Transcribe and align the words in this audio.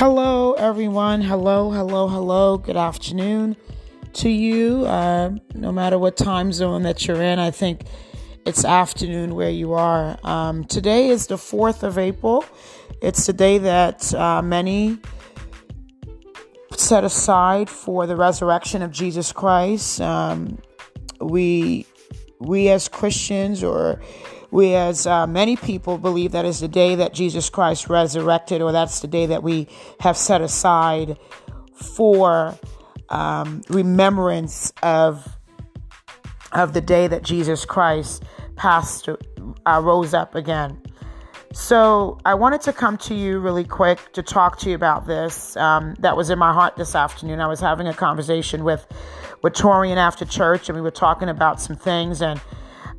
Hello, 0.00 0.54
everyone. 0.54 1.20
Hello, 1.20 1.70
hello, 1.70 2.08
hello. 2.08 2.56
Good 2.56 2.78
afternoon 2.78 3.54
to 4.14 4.30
you. 4.30 4.86
Uh, 4.86 5.32
no 5.52 5.72
matter 5.72 5.98
what 5.98 6.16
time 6.16 6.54
zone 6.54 6.84
that 6.84 7.06
you're 7.06 7.20
in, 7.20 7.38
I 7.38 7.50
think 7.50 7.82
it's 8.46 8.64
afternoon 8.64 9.34
where 9.34 9.50
you 9.50 9.74
are. 9.74 10.18
Um, 10.24 10.64
today 10.64 11.10
is 11.10 11.26
the 11.26 11.34
4th 11.34 11.82
of 11.82 11.98
April. 11.98 12.46
It's 13.02 13.26
the 13.26 13.34
day 13.34 13.58
that 13.58 14.14
uh, 14.14 14.40
many 14.40 14.96
set 16.78 17.04
aside 17.04 17.68
for 17.68 18.06
the 18.06 18.16
resurrection 18.16 18.80
of 18.80 18.92
Jesus 18.92 19.32
Christ. 19.32 20.00
Um, 20.00 20.62
we, 21.20 21.84
we 22.38 22.70
as 22.70 22.88
Christians, 22.88 23.62
or 23.62 24.00
we, 24.50 24.74
as 24.74 25.06
uh, 25.06 25.26
many 25.26 25.56
people, 25.56 25.98
believe 25.98 26.32
that 26.32 26.44
is 26.44 26.60
the 26.60 26.68
day 26.68 26.94
that 26.96 27.14
Jesus 27.14 27.48
Christ 27.50 27.88
resurrected, 27.88 28.62
or 28.62 28.72
that's 28.72 29.00
the 29.00 29.08
day 29.08 29.26
that 29.26 29.42
we 29.42 29.68
have 30.00 30.16
set 30.16 30.40
aside 30.40 31.18
for 31.74 32.58
um, 33.08 33.62
remembrance 33.68 34.72
of 34.82 35.36
of 36.52 36.72
the 36.72 36.80
day 36.80 37.06
that 37.06 37.22
Jesus 37.22 37.64
Christ 37.64 38.24
passed, 38.56 39.08
uh, 39.08 39.80
rose 39.82 40.14
up 40.14 40.34
again. 40.34 40.82
So 41.52 42.18
I 42.24 42.34
wanted 42.34 42.60
to 42.62 42.72
come 42.72 42.96
to 42.98 43.14
you 43.14 43.38
really 43.40 43.64
quick 43.64 44.12
to 44.12 44.22
talk 44.22 44.58
to 44.60 44.68
you 44.68 44.74
about 44.74 45.06
this. 45.06 45.56
Um, 45.56 45.94
that 45.98 46.16
was 46.16 46.30
in 46.30 46.38
my 46.38 46.52
heart 46.52 46.76
this 46.76 46.94
afternoon. 46.94 47.40
I 47.40 47.48
was 47.48 47.60
having 47.60 47.88
a 47.88 47.94
conversation 47.94 48.64
with 48.64 48.86
with 49.42 49.54
Torian 49.54 49.96
after 49.96 50.24
church, 50.24 50.68
and 50.68 50.76
we 50.76 50.82
were 50.82 50.90
talking 50.90 51.28
about 51.28 51.60
some 51.60 51.74
things, 51.74 52.20
and 52.20 52.40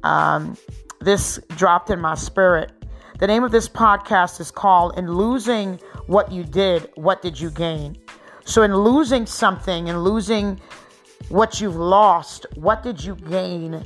um, 0.04 0.58
this 1.02 1.40
dropped 1.50 1.90
in 1.90 2.00
my 2.00 2.16
spirit. 2.16 2.72
The 3.20 3.28
name 3.28 3.44
of 3.44 3.52
this 3.52 3.68
podcast 3.68 4.40
is 4.40 4.52
called 4.52 4.98
In 4.98 5.12
Losing 5.12 5.80
What 6.08 6.32
You 6.32 6.44
Did, 6.44 6.90
What 6.96 7.22
Did 7.22 7.40
You 7.40 7.50
Gain? 7.52 7.98
So, 8.46 8.64
in 8.64 8.76
losing 8.76 9.26
something 9.26 9.90
and 9.90 10.04
losing 10.04 10.60
what 11.30 11.62
you've 11.62 11.76
lost, 11.76 12.46
what 12.56 12.82
did 12.82 13.04
you 13.04 13.16
gain 13.16 13.86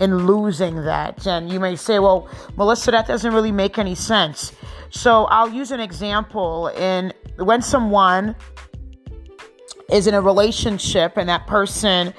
in 0.00 0.26
losing 0.26 0.84
that? 0.84 1.26
And 1.26 1.50
you 1.50 1.58
may 1.58 1.76
say, 1.76 1.98
well, 1.98 2.28
Melissa, 2.56 2.90
that 2.90 3.06
doesn't 3.06 3.32
really 3.32 3.52
make 3.52 3.78
any 3.78 3.94
sense. 3.94 4.52
So, 4.90 5.24
I'll 5.26 5.48
use 5.48 5.70
an 5.70 5.80
example 5.80 6.68
in 6.68 7.12
when 7.38 7.62
someone 7.62 8.36
is 9.90 10.06
in 10.06 10.14
a 10.14 10.20
relationship 10.20 11.16
and 11.16 11.28
that 11.28 11.46
person 11.46 12.12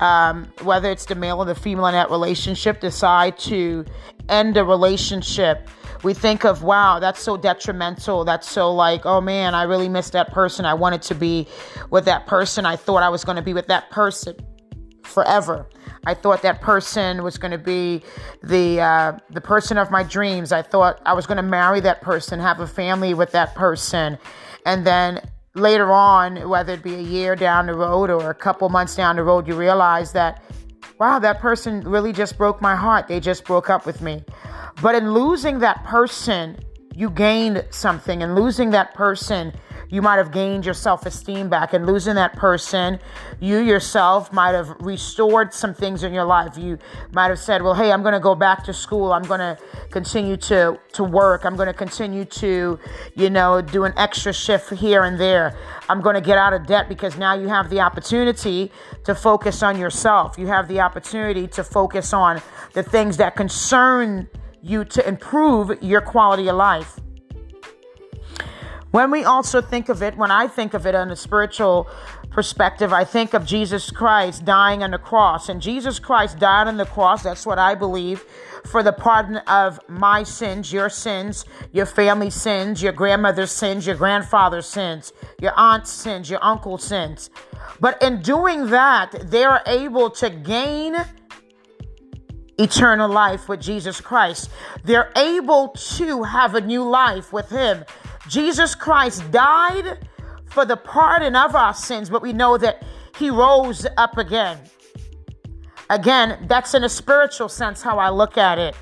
um, 0.00 0.52
whether 0.62 0.90
it's 0.90 1.04
the 1.04 1.14
male 1.14 1.38
or 1.38 1.44
the 1.44 1.54
female 1.54 1.86
in 1.86 1.92
that 1.92 2.10
relationship, 2.10 2.80
decide 2.80 3.38
to 3.40 3.84
end 4.28 4.56
a 4.56 4.64
relationship, 4.64 5.68
we 6.02 6.14
think 6.14 6.44
of, 6.44 6.62
wow, 6.62 6.98
that's 6.98 7.20
so 7.20 7.36
detrimental. 7.36 8.24
That's 8.24 8.50
so 8.50 8.72
like, 8.72 9.04
oh 9.04 9.20
man, 9.20 9.54
I 9.54 9.64
really 9.64 9.88
miss 9.88 10.10
that 10.10 10.32
person. 10.32 10.64
I 10.64 10.74
wanted 10.74 11.02
to 11.02 11.14
be 11.14 11.46
with 11.90 12.06
that 12.06 12.26
person. 12.26 12.64
I 12.64 12.76
thought 12.76 13.02
I 13.02 13.10
was 13.10 13.24
going 13.24 13.36
to 13.36 13.42
be 13.42 13.52
with 13.52 13.66
that 13.68 13.90
person 13.90 14.34
forever. 15.04 15.68
I 16.06 16.14
thought 16.14 16.40
that 16.42 16.62
person 16.62 17.22
was 17.22 17.36
going 17.36 17.50
to 17.50 17.58
be 17.58 18.02
the 18.42 18.80
uh, 18.80 19.18
the 19.28 19.40
person 19.40 19.76
of 19.76 19.90
my 19.90 20.02
dreams. 20.02 20.50
I 20.50 20.62
thought 20.62 21.00
I 21.04 21.12
was 21.12 21.26
going 21.26 21.36
to 21.36 21.42
marry 21.42 21.80
that 21.80 22.00
person, 22.00 22.40
have 22.40 22.60
a 22.60 22.66
family 22.66 23.12
with 23.12 23.32
that 23.32 23.54
person, 23.54 24.18
and 24.64 24.86
then 24.86 25.20
later 25.54 25.90
on, 25.90 26.48
whether 26.48 26.74
it 26.74 26.82
be 26.82 26.94
a 26.94 27.00
year 27.00 27.34
down 27.34 27.66
the 27.66 27.74
road 27.74 28.10
or 28.10 28.30
a 28.30 28.34
couple 28.34 28.68
months 28.68 28.94
down 28.96 29.16
the 29.16 29.24
road, 29.24 29.48
you 29.48 29.54
realize 29.54 30.12
that, 30.12 30.42
wow, 30.98 31.18
that 31.18 31.40
person 31.40 31.80
really 31.80 32.12
just 32.12 32.38
broke 32.38 32.60
my 32.60 32.76
heart. 32.76 33.08
They 33.08 33.20
just 33.20 33.44
broke 33.44 33.68
up 33.70 33.86
with 33.86 34.00
me. 34.00 34.24
But 34.80 34.94
in 34.94 35.12
losing 35.12 35.58
that 35.60 35.84
person, 35.84 36.58
you 36.94 37.10
gained 37.10 37.66
something. 37.70 38.22
And 38.22 38.34
losing 38.34 38.70
that 38.70 38.94
person, 38.94 39.52
you 39.90 40.00
might 40.00 40.16
have 40.16 40.30
gained 40.30 40.64
your 40.64 40.74
self 40.74 41.04
esteem 41.04 41.48
back. 41.48 41.72
And 41.72 41.84
losing 41.84 42.14
that 42.14 42.34
person, 42.34 42.98
you 43.40 43.58
yourself 43.58 44.32
might 44.32 44.52
have 44.52 44.70
restored 44.80 45.52
some 45.52 45.74
things 45.74 46.02
in 46.04 46.14
your 46.14 46.24
life. 46.24 46.56
You 46.56 46.78
might 47.12 47.28
have 47.28 47.38
said, 47.38 47.62
Well, 47.62 47.74
hey, 47.74 47.92
I'm 47.92 48.02
going 48.02 48.14
to 48.14 48.20
go 48.20 48.34
back 48.34 48.64
to 48.64 48.72
school. 48.72 49.12
I'm 49.12 49.24
going 49.24 49.40
to 49.40 49.58
continue 49.90 50.36
to, 50.36 50.78
to 50.92 51.04
work. 51.04 51.44
I'm 51.44 51.56
going 51.56 51.66
to 51.66 51.74
continue 51.74 52.24
to, 52.24 52.78
you 53.14 53.30
know, 53.30 53.60
do 53.60 53.84
an 53.84 53.92
extra 53.96 54.32
shift 54.32 54.70
here 54.70 55.02
and 55.04 55.18
there. 55.18 55.56
I'm 55.88 56.00
going 56.00 56.14
to 56.14 56.20
get 56.20 56.38
out 56.38 56.52
of 56.52 56.66
debt 56.66 56.88
because 56.88 57.18
now 57.18 57.34
you 57.34 57.48
have 57.48 57.68
the 57.68 57.80
opportunity 57.80 58.70
to 59.04 59.14
focus 59.14 59.62
on 59.62 59.78
yourself. 59.78 60.38
You 60.38 60.46
have 60.46 60.68
the 60.68 60.80
opportunity 60.80 61.48
to 61.48 61.64
focus 61.64 62.12
on 62.12 62.40
the 62.74 62.82
things 62.82 63.16
that 63.16 63.34
concern 63.34 64.28
you 64.62 64.84
to 64.84 65.08
improve 65.08 65.82
your 65.82 66.00
quality 66.00 66.48
of 66.48 66.56
life. 66.56 67.00
When 68.90 69.10
we 69.12 69.22
also 69.24 69.60
think 69.60 69.88
of 69.88 70.02
it, 70.02 70.16
when 70.16 70.30
I 70.32 70.48
think 70.48 70.74
of 70.74 70.84
it 70.84 70.94
on 70.96 71.10
a 71.10 71.16
spiritual 71.16 71.88
perspective, 72.30 72.92
I 72.92 73.04
think 73.04 73.34
of 73.34 73.44
Jesus 73.44 73.90
Christ 73.90 74.44
dying 74.44 74.82
on 74.82 74.90
the 74.90 74.98
cross. 74.98 75.48
And 75.48 75.62
Jesus 75.62 75.98
Christ 76.00 76.38
died 76.38 76.66
on 76.66 76.76
the 76.76 76.86
cross, 76.86 77.22
that's 77.22 77.46
what 77.46 77.58
I 77.58 77.76
believe, 77.76 78.24
for 78.66 78.82
the 78.82 78.92
pardon 78.92 79.36
of 79.38 79.78
my 79.88 80.24
sins, 80.24 80.72
your 80.72 80.88
sins, 80.88 81.44
your 81.72 81.86
family 81.86 82.30
sins, 82.30 82.82
your 82.82 82.92
grandmother's 82.92 83.52
sins, 83.52 83.86
your 83.86 83.96
grandfather's 83.96 84.66
sins, 84.66 85.12
your 85.40 85.52
aunt's 85.56 85.90
sins, 85.90 86.28
your 86.28 86.42
uncle's 86.42 86.82
sins. 86.82 87.30
But 87.78 88.02
in 88.02 88.22
doing 88.22 88.70
that, 88.70 89.30
they 89.30 89.44
are 89.44 89.62
able 89.66 90.10
to 90.10 90.30
gain 90.30 90.96
eternal 92.58 93.08
life 93.08 93.48
with 93.48 93.60
Jesus 93.60 94.00
Christ. 94.00 94.50
They're 94.84 95.10
able 95.16 95.68
to 95.68 96.24
have 96.24 96.54
a 96.54 96.60
new 96.60 96.82
life 96.82 97.32
with 97.32 97.48
Him. 97.48 97.84
Jesus 98.30 98.76
Christ 98.76 99.28
died 99.32 100.06
for 100.46 100.64
the 100.64 100.76
pardon 100.76 101.34
of 101.34 101.56
our 101.56 101.74
sins, 101.74 102.08
but 102.08 102.22
we 102.22 102.32
know 102.32 102.56
that 102.56 102.84
he 103.18 103.28
rose 103.28 103.88
up 103.96 104.18
again. 104.18 104.56
Again, 105.90 106.46
that's 106.46 106.72
in 106.74 106.84
a 106.84 106.88
spiritual 106.88 107.48
sense 107.48 107.82
how 107.82 107.98
I 107.98 108.10
look 108.10 108.38
at 108.38 108.56
it. 108.56 108.76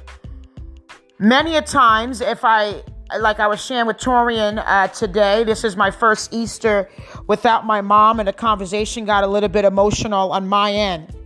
Many 1.18 1.56
a 1.56 1.62
times, 1.62 2.20
if 2.20 2.44
I, 2.44 2.82
like 3.18 3.40
I 3.40 3.46
was 3.46 3.64
sharing 3.64 3.86
with 3.86 3.96
Torian 3.96 4.62
uh, 4.66 4.88
today, 4.88 5.44
this 5.44 5.64
is 5.64 5.78
my 5.78 5.90
first 5.90 6.34
Easter 6.34 6.90
without 7.26 7.64
my 7.64 7.80
mom, 7.80 8.20
and 8.20 8.28
the 8.28 8.34
conversation 8.34 9.06
got 9.06 9.24
a 9.24 9.26
little 9.26 9.48
bit 9.48 9.64
emotional 9.64 10.30
on 10.30 10.46
my 10.46 10.72
end. 10.72 11.16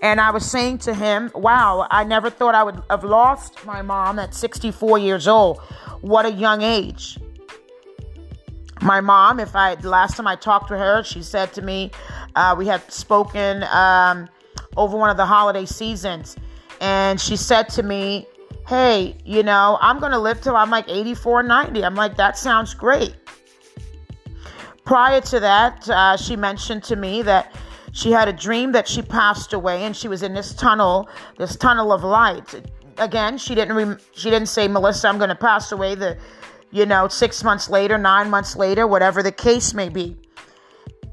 And 0.00 0.22
I 0.22 0.30
was 0.30 0.50
saying 0.50 0.78
to 0.78 0.94
him, 0.94 1.30
wow, 1.34 1.86
I 1.90 2.04
never 2.04 2.30
thought 2.30 2.54
I 2.54 2.62
would 2.62 2.82
have 2.88 3.04
lost 3.04 3.66
my 3.66 3.82
mom 3.82 4.18
at 4.18 4.34
64 4.34 4.98
years 5.00 5.28
old. 5.28 5.58
What 6.00 6.24
a 6.24 6.32
young 6.32 6.62
age 6.62 7.18
my 8.82 9.00
mom, 9.00 9.40
if 9.40 9.56
I 9.56 9.74
the 9.74 9.88
last 9.88 10.16
time 10.16 10.26
I 10.26 10.36
talked 10.36 10.68
to 10.68 10.78
her, 10.78 11.02
she 11.02 11.22
said 11.22 11.52
to 11.54 11.62
me, 11.62 11.90
uh, 12.36 12.54
we 12.56 12.66
had 12.66 12.90
spoken 12.92 13.64
um, 13.64 14.28
over 14.76 14.96
one 14.96 15.10
of 15.10 15.16
the 15.16 15.26
holiday 15.26 15.64
seasons, 15.64 16.36
and 16.80 17.20
she 17.20 17.36
said 17.36 17.68
to 17.70 17.82
me, 17.82 18.26
"Hey, 18.66 19.16
you 19.24 19.42
know, 19.42 19.78
I'm 19.80 19.98
gonna 19.98 20.18
live 20.18 20.40
till 20.40 20.56
I'm 20.56 20.70
like 20.70 20.88
84, 20.88 21.42
90." 21.42 21.84
I'm 21.84 21.94
like, 21.94 22.16
"That 22.16 22.38
sounds 22.38 22.74
great." 22.74 23.16
Prior 24.84 25.20
to 25.20 25.40
that, 25.40 25.88
uh, 25.90 26.16
she 26.16 26.36
mentioned 26.36 26.82
to 26.84 26.96
me 26.96 27.22
that 27.22 27.54
she 27.92 28.12
had 28.12 28.28
a 28.28 28.32
dream 28.32 28.72
that 28.72 28.86
she 28.86 29.02
passed 29.02 29.52
away, 29.52 29.84
and 29.84 29.96
she 29.96 30.08
was 30.08 30.22
in 30.22 30.34
this 30.34 30.54
tunnel, 30.54 31.08
this 31.36 31.56
tunnel 31.56 31.92
of 31.92 32.04
light. 32.04 32.70
Again, 32.96 33.38
she 33.38 33.54
didn't 33.54 33.76
re- 33.76 33.96
she 34.12 34.30
didn't 34.30 34.48
say, 34.48 34.68
"Melissa, 34.68 35.08
I'm 35.08 35.18
gonna 35.18 35.34
pass 35.34 35.72
away." 35.72 35.94
The 35.94 36.16
you 36.70 36.86
know, 36.86 37.08
six 37.08 37.42
months 37.42 37.68
later, 37.68 37.98
nine 37.98 38.30
months 38.30 38.56
later, 38.56 38.86
whatever 38.86 39.22
the 39.22 39.32
case 39.32 39.74
may 39.74 39.88
be. 39.88 40.16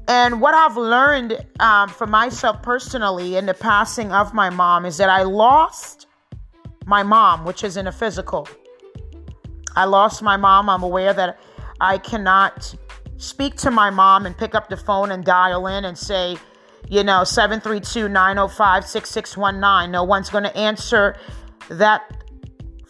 And 0.08 0.40
what 0.40 0.54
I've 0.54 0.76
learned 0.76 1.44
um, 1.58 1.88
for 1.88 2.06
myself 2.06 2.62
personally 2.62 3.36
in 3.36 3.46
the 3.46 3.54
passing 3.54 4.12
of 4.12 4.32
my 4.34 4.50
mom 4.50 4.84
is 4.84 4.98
that 4.98 5.08
I 5.08 5.22
lost 5.22 6.06
my 6.84 7.02
mom, 7.02 7.44
which 7.44 7.64
is 7.64 7.76
in 7.76 7.88
a 7.88 7.92
physical. 7.92 8.48
I 9.74 9.84
lost 9.84 10.22
my 10.22 10.36
mom. 10.36 10.70
I'm 10.70 10.82
aware 10.82 11.12
that 11.12 11.40
I 11.80 11.98
cannot 11.98 12.74
speak 13.16 13.56
to 13.56 13.70
my 13.70 13.90
mom 13.90 14.26
and 14.26 14.36
pick 14.36 14.54
up 14.54 14.68
the 14.68 14.76
phone 14.76 15.10
and 15.10 15.24
dial 15.24 15.66
in 15.66 15.84
and 15.84 15.98
say, 15.98 16.36
you 16.88 17.02
know, 17.02 17.24
732 17.24 18.08
905 18.08 18.86
6619. 18.86 19.90
No 19.90 20.04
one's 20.04 20.30
going 20.30 20.44
to 20.44 20.56
answer 20.56 21.16
that 21.68 22.15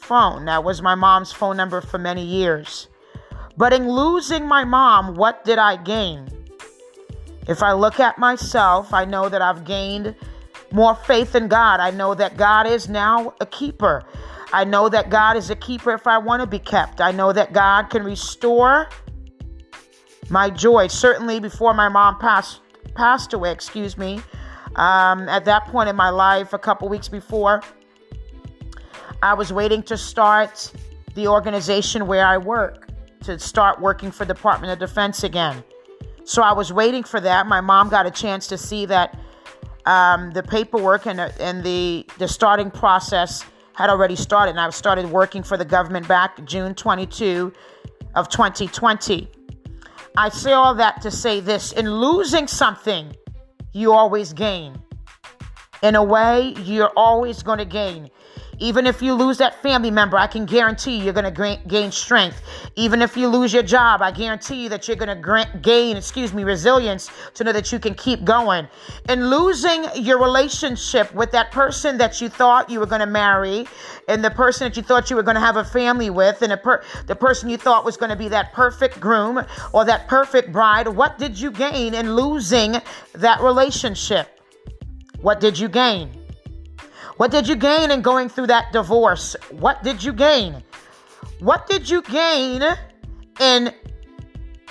phone. 0.07 0.45
That 0.45 0.63
was 0.63 0.81
my 0.81 0.95
mom's 0.95 1.33
phone 1.33 1.57
number 1.57 1.81
for 1.81 1.99
many 1.99 2.25
years. 2.25 2.89
But 3.57 3.73
in 3.73 3.91
losing 3.91 4.47
my 4.47 4.65
mom, 4.65 5.15
what 5.15 5.45
did 5.45 5.59
I 5.59 5.77
gain? 5.77 6.29
If 7.49 7.63
I 7.63 7.73
look 7.73 8.01
at 8.01 8.19
myself, 8.19 8.93
I 8.93 9.05
know 9.05 9.29
that 9.29 9.43
I've 9.43 9.65
gained 9.65 10.15
more 10.73 10.95
faith 10.95 11.35
in 11.35 11.49
God. 11.49 11.81
I 11.81 11.91
know 11.91 12.15
that 12.15 12.37
God 12.37 12.67
is 12.67 12.89
now 12.89 13.35
a 13.41 13.47
keeper. 13.47 14.05
I 14.53 14.65
know 14.65 14.89
that 14.89 15.11
God 15.11 15.37
is 15.37 15.51
a 15.51 15.57
keeper 15.57 15.93
if 15.93 16.07
I 16.07 16.19
want 16.19 16.41
to 16.41 16.47
be 16.47 16.59
kept. 16.59 17.01
I 17.01 17.13
know 17.13 17.33
that 17.33 17.53
God 17.53 17.91
can 17.91 18.05
restore 18.05 18.89
my 20.29 20.51
joy. 20.51 20.87
Certainly, 20.89 21.41
before 21.41 21.75
my 21.75 21.89
mom 21.89 22.19
passed 22.19 22.61
passed 22.95 23.33
away, 23.33 23.53
excuse 23.53 23.99
me, 23.99 24.21
um, 24.77 25.29
at 25.29 25.45
that 25.45 25.67
point 25.67 25.89
in 25.89 25.97
my 25.97 26.11
life, 26.11 26.53
a 26.53 26.59
couple 26.59 26.89
weeks 26.89 27.09
before, 27.09 27.63
I 29.23 29.35
was 29.35 29.53
waiting 29.53 29.83
to 29.85 29.97
start 29.97 30.73
the 31.15 31.29
organization 31.29 32.07
where 32.07 32.27
I 32.27 32.39
work 32.39 32.89
to 33.25 33.39
start 33.39 33.81
working 33.81 34.11
for 34.11 34.25
the 34.25 34.35
Department 34.35 34.73
of 34.73 34.79
Defense 34.79 35.25
again. 35.25 35.65
So 36.25 36.43
I 36.43 36.53
was 36.53 36.73
waiting 36.73 37.03
for 37.03 37.21
that. 37.21 37.47
My 37.47 37.61
mom 37.61 37.89
got 37.89 38.07
a 38.07 38.11
chance 38.11 38.47
to 38.49 38.59
see 38.59 38.87
that 38.87 39.19
um, 39.87 40.33
the 40.33 40.43
paperwork 40.43 41.07
and, 41.07 41.21
and 41.21 41.65
the, 41.65 42.07
the 42.19 42.29
starting 42.29 42.71
process 42.71 43.45
had 43.75 43.91
already 43.91 44.17
started. 44.17 44.51
And 44.51 44.61
I 44.61 44.69
started 44.71 45.07
working 45.07 45.43
for 45.43 45.57
the 45.57 45.65
government 45.65 46.07
back 46.09 46.45
June 46.45 46.75
22 46.75 47.53
of 48.15 48.29
2020. 48.29 49.29
I 50.17 50.29
say 50.31 50.53
all 50.53 50.75
that 50.75 51.03
to 51.03 51.11
say 51.11 51.41
this 51.41 51.73
in 51.73 51.91
losing 51.91 52.47
something, 52.47 53.15
you 53.73 53.93
always 53.93 54.33
gain. 54.33 54.77
In 55.83 55.95
a 55.95 56.03
way, 56.03 56.55
you're 56.63 56.93
always 56.97 57.43
going 57.43 57.59
to 57.59 57.65
gain. 57.65 58.11
Even 58.59 58.87
if 58.87 59.03
you 59.03 59.13
lose 59.13 59.39
that 59.39 59.61
family 59.63 59.91
member, 59.91 60.17
I 60.17 60.27
can 60.27 60.47
guarantee 60.47 60.99
you're 60.99 61.13
going 61.13 61.33
to 61.33 61.59
gain 61.67 61.93
strength. 61.93 62.41
Even 62.75 63.03
if 63.03 63.17
you 63.17 63.29
lose 63.29 63.53
your 63.53 63.63
job, 63.63 64.01
I 64.01 64.11
guarantee 64.11 64.63
you 64.63 64.69
that 64.71 64.89
you're 64.89 64.97
going 64.97 65.23
to 65.23 65.47
gain, 65.61 65.97
excuse 65.97 66.33
me, 66.33 66.43
resilience 66.43 67.11
to 67.35 67.45
know 67.45 67.53
that 67.53 67.71
you 67.71 67.79
can 67.79 67.95
keep 67.95 68.25
going. 68.25 68.67
And 69.09 69.29
losing 69.29 69.85
your 69.97 70.19
relationship 70.19 71.13
with 71.15 71.33
that 71.33 71.53
person 71.53 71.99
that 71.99 72.21
you 72.21 72.29
thought 72.29 72.71
you 72.71 72.81
were 72.81 72.87
going 72.87 73.01
to 73.01 73.07
marry, 73.07 73.67
and 74.09 74.25
the 74.25 74.31
person 74.31 74.67
that 74.67 74.77
you 74.77 74.83
thought 74.83 75.11
you 75.11 75.17
were 75.17 75.23
going 75.23 75.35
to 75.35 75.41
have 75.41 75.57
a 75.57 75.65
family 75.65 76.09
with, 76.09 76.41
and 76.41 76.59
per- 76.63 76.83
the 77.07 77.17
person 77.17 77.51
you 77.51 77.59
thought 77.59 77.85
was 77.85 77.97
going 77.97 78.11
to 78.11 78.17
be 78.17 78.29
that 78.29 78.53
perfect 78.55 78.99
groom 78.99 79.45
or 79.73 79.85
that 79.85 80.09
perfect 80.09 80.51
bride, 80.51 80.89
what 80.89 81.19
did 81.19 81.39
you 81.39 81.51
gain 81.51 81.93
in 81.93 82.15
losing 82.15 82.77
that 83.13 83.41
relationship? 83.43 84.29
What 85.21 85.41
did 85.41 85.59
you 85.59 85.69
gain? 85.69 86.26
What 87.17 87.31
did 87.31 87.49
you 87.49 87.57
gain 87.57 87.91
in 87.91 88.03
going 88.03 88.29
through 88.29 88.49
that 88.49 88.73
divorce? 88.73 89.37
What 89.51 89.83
did 89.83 90.05
you 90.05 90.13
gain? 90.13 90.63
What 91.41 91.67
did 91.67 91.89
you 91.89 92.03
gain 92.03 92.63
in 93.41 93.73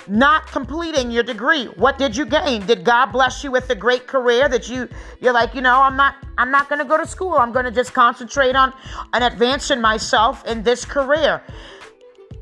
not 0.08 0.46
completing 0.46 1.10
your 1.10 1.24
degree? 1.24 1.64
What 1.66 1.98
did 1.98 2.16
you 2.16 2.24
gain? 2.24 2.64
Did 2.64 2.84
God 2.84 3.06
bless 3.06 3.42
you 3.42 3.50
with 3.50 3.68
a 3.70 3.74
great 3.74 4.06
career 4.06 4.48
that 4.48 4.68
you 4.68 4.88
you're 5.20 5.32
like, 5.32 5.54
you 5.54 5.60
know, 5.60 5.80
I'm 5.80 5.96
not 5.96 6.14
I'm 6.38 6.52
not 6.52 6.68
going 6.68 6.78
to 6.78 6.84
go 6.84 6.96
to 6.96 7.06
school. 7.06 7.34
I'm 7.34 7.52
going 7.52 7.64
to 7.64 7.72
just 7.72 7.92
concentrate 7.92 8.54
on 8.54 8.72
on 9.12 9.22
advancing 9.22 9.80
myself 9.80 10.46
in 10.46 10.62
this 10.62 10.84
career. 10.84 11.42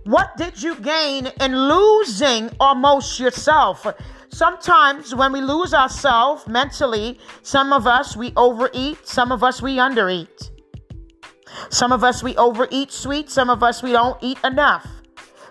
What 0.05 0.37
did 0.37 0.63
you 0.63 0.77
gain 0.77 1.29
in 1.41 1.57
losing 1.57 2.51
almost 2.61 3.19
yourself? 3.19 3.87
Sometimes 4.35 5.15
when 5.15 5.31
we 5.31 5.41
lose 5.41 5.73
ourselves 5.73 6.49
mentally, 6.49 7.21
some 7.43 7.73
of 7.73 7.87
us 7.87 8.17
we 8.17 8.33
overeat, 8.37 9.07
some 9.07 9.31
of 9.31 9.45
us 9.45 9.63
we 9.63 9.77
undereat. 9.77 10.51
Some 11.71 11.93
of 11.93 12.03
us 12.03 12.21
we 12.21 12.35
overeat 12.37 12.91
sweet, 12.91 13.31
some 13.31 13.49
of 13.49 13.63
us 13.63 13.81
we 13.81 13.93
don't 13.93 14.21
eat 14.25 14.39
enough. 14.43 14.89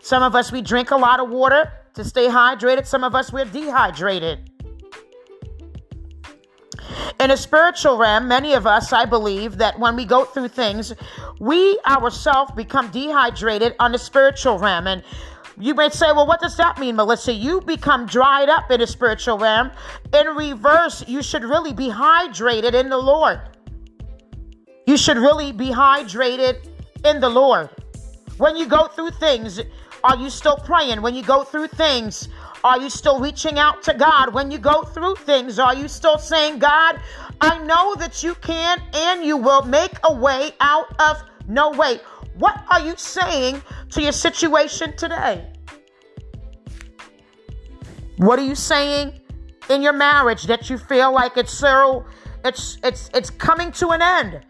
Some 0.02 0.22
of 0.22 0.36
us 0.36 0.52
we 0.52 0.62
drink 0.62 0.92
a 0.92 0.98
lot 0.98 1.22
of 1.22 1.30
water 1.30 1.72
to 1.94 2.04
stay 2.04 2.28
hydrated, 2.28 2.86
some 2.86 3.06
of 3.06 3.16
us 3.16 3.32
we're 3.32 3.46
dehydrated. 3.46 4.50
In 7.22 7.32
a 7.32 7.38
spiritual 7.38 7.98
realm, 7.98 8.28
many 8.28 8.54
of 8.54 8.68
us, 8.68 8.92
I 8.92 9.06
believe, 9.06 9.60
that 9.60 9.80
when 9.80 9.96
we 9.96 10.04
go 10.04 10.26
through 10.26 10.50
things, 10.50 10.94
we 11.40 11.80
ourselves 11.88 12.52
become 12.52 12.92
dehydrated 12.92 13.76
on 13.80 13.94
the 13.94 13.98
spiritual 13.98 14.60
realm. 14.60 14.88
And 14.88 15.04
you 15.60 15.76
may 15.76 15.90
say, 15.90 16.12
well, 16.12 16.26
what 16.26 16.42
does 16.42 16.58
that 16.58 16.80
mean, 16.80 16.96
Melissa? 16.96 17.34
You 17.34 17.62
become 17.62 18.06
dried 18.06 18.50
up 18.50 18.72
in 18.72 18.80
the 18.80 18.88
spiritual 18.88 19.38
realm. 19.38 19.72
In 20.14 20.28
reverse, 20.28 21.04
you 21.08 21.22
should 21.22 21.44
really 21.44 21.74
be 21.74 21.90
hydrated 21.90 22.74
in 22.74 22.90
the 22.90 22.98
Lord. 22.98 23.40
You 24.86 24.98
should 24.98 25.18
really 25.18 25.52
be 25.52 25.70
hydrated 25.70 26.68
in 27.06 27.20
the 27.20 27.30
Lord. 27.30 27.70
When 28.38 28.58
you 28.58 28.66
go 28.68 28.88
through 28.88 29.12
things, 29.12 29.62
are 30.04 30.18
you 30.18 30.30
still 30.30 30.58
praying? 30.58 31.02
When 31.02 31.16
you 31.16 31.24
go 31.24 31.44
through 31.44 31.68
things, 31.68 32.28
are 32.64 32.80
you 32.80 32.90
still 32.90 33.20
reaching 33.20 33.60
out 33.60 33.84
to 33.84 33.94
God? 33.94 34.34
When 34.34 34.50
you 34.52 34.58
go 34.58 34.84
through 34.84 35.16
things, 35.16 35.60
are 35.60 35.76
you 35.76 35.88
still 35.88 36.18
saying, 36.18 36.60
God, 36.60 37.00
I 37.40 37.64
know 37.64 37.96
that 37.96 38.24
you 38.24 38.36
can 38.36 38.82
and 38.94 39.24
you 39.24 39.38
will 39.38 39.64
make 39.64 39.94
a 40.04 40.14
way 40.14 40.52
out 40.60 41.00
of 41.00 41.24
no 41.48 41.72
way? 41.72 42.00
What 42.38 42.64
are 42.70 42.80
you 42.80 42.96
saying 42.98 43.62
to 43.92 44.02
your 44.02 44.12
situation 44.12 44.96
today? 44.96 45.52
What 48.18 48.40
are 48.40 48.44
you 48.44 48.56
saying 48.56 49.20
in 49.70 49.82
your 49.82 49.94
marriage 49.94 50.44
that 50.44 50.70
you 50.70 50.78
feel 50.78 51.12
like 51.12 51.38
it's 51.38 51.54
so 51.54 52.06
it's 52.44 52.78
it's 52.84 53.10
it's 53.14 53.30
coming 53.30 53.72
to 53.74 53.90
an 53.90 54.02
end? 54.02 54.42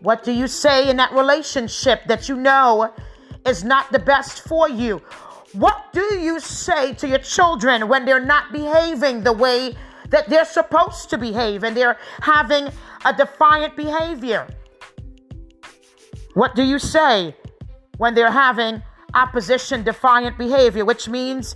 What 0.00 0.24
do 0.24 0.32
you 0.32 0.48
say 0.48 0.88
in 0.90 0.96
that 0.96 1.12
relationship 1.12 2.04
that 2.06 2.28
you 2.28 2.36
know 2.36 2.92
is 3.46 3.64
not 3.64 3.92
the 3.92 3.98
best 3.98 4.42
for 4.48 4.68
you? 4.68 4.98
What 5.52 5.92
do 5.92 6.14
you 6.14 6.40
say 6.40 6.94
to 6.94 7.08
your 7.08 7.18
children 7.18 7.88
when 7.88 8.04
they're 8.04 8.24
not 8.24 8.52
behaving 8.52 9.22
the 9.22 9.32
way 9.32 9.76
that 10.08 10.28
they're 10.28 10.44
supposed 10.44 11.10
to 11.10 11.18
behave 11.18 11.64
and 11.64 11.76
they're 11.76 11.98
having 12.20 12.68
a 13.04 13.12
defiant 13.12 13.76
behavior? 13.76 14.46
What 16.34 16.54
do 16.54 16.62
you 16.62 16.78
say 16.78 17.34
when 17.96 18.14
they're 18.14 18.30
having 18.30 18.82
opposition 19.14 19.82
defiant 19.82 20.38
behavior, 20.38 20.84
which 20.84 21.08
means 21.08 21.54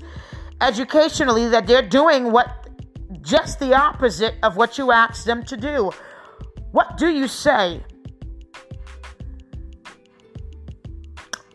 educationally 0.61 1.49
that 1.49 1.67
they're 1.67 1.89
doing 1.89 2.33
what 2.33 2.69
just 3.21 3.59
the 3.61 3.75
opposite 3.75 4.35
of 4.43 4.57
what 4.57 4.77
you 4.77 4.93
asked 4.93 5.27
them 5.27 5.45
to 5.45 5.57
do? 5.57 5.91
What 6.73 6.97
do 6.97 7.09
you 7.09 7.29
say? 7.29 7.83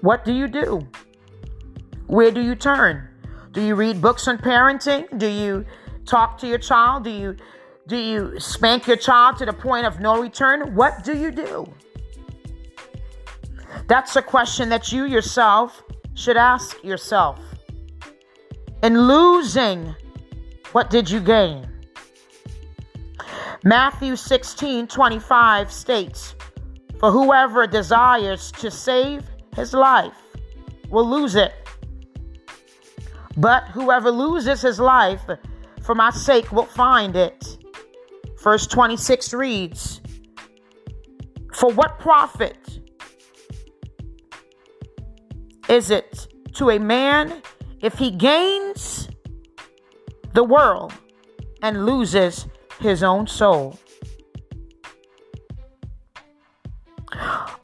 What 0.01 0.24
do 0.24 0.33
you 0.33 0.48
do? 0.48 0.88
Where 2.07 2.31
do 2.31 2.42
you 2.42 2.56
turn? 2.56 3.10
Do 3.51 3.62
you 3.62 3.75
read 3.75 4.01
books 4.01 4.27
on 4.27 4.38
parenting? 4.38 5.18
Do 5.18 5.27
you 5.27 5.65
talk 6.06 6.38
to 6.39 6.48
your 6.48 6.57
child? 6.57 7.04
Do 7.04 7.10
you 7.10 7.36
do 7.88 7.98
you 7.98 8.39
spank 8.39 8.88
your 8.88 8.98
child 8.98 9.38
to 9.38 9.45
the 9.45 9.54
point 9.54 9.86
of 9.86 10.00
no 10.00 10.22
return? 10.22 10.75
What 10.75 11.04
do 11.04 11.18
you 11.18 11.31
do? 11.31 11.65
That's 13.88 14.16
a 14.16 14.22
question 14.22 14.70
that 14.70 14.92
you 14.92 15.06
yourself 15.06 15.84
should 16.14 16.38
ask 16.38 16.84
yourself. 16.84 17.40
In 18.84 19.00
losing, 19.08 19.96
what 20.72 20.90
did 20.90 21.10
you 21.10 21.20
gain? 21.20 21.68
Matthew 23.64 24.16
16 24.16 24.88
25 24.88 25.72
states, 25.72 26.36
For 27.00 27.12
whoever 27.12 27.68
desires 27.68 28.52
to 28.54 28.72
save 28.72 29.24
his 29.56 29.74
life 29.74 30.16
will 30.90 31.10
lose 31.10 31.36
it. 31.36 31.53
But 33.36 33.63
whoever 33.70 34.12
loses 34.12 34.62
his 34.62 34.80
life 34.80 35.22
for 35.84 35.96
my 35.96 36.10
sake 36.12 36.51
will 36.51 36.65
find 36.65 37.15
it. 37.15 37.58
Verse 38.42 38.68
26 38.68 39.34
reads, 39.34 40.01
For 41.53 41.72
what 41.74 42.00
profit 42.00 42.80
is 45.70 45.92
it 45.92 46.28
to 46.54 46.72
a 46.72 46.80
man 46.80 47.42
if 47.82 47.94
he 47.94 48.12
gains 48.12 49.08
the 50.34 50.44
world 50.44 50.94
and 51.62 51.86
loses 51.86 52.48
his 52.82 53.04
own 53.04 53.28
soul? 53.28 53.80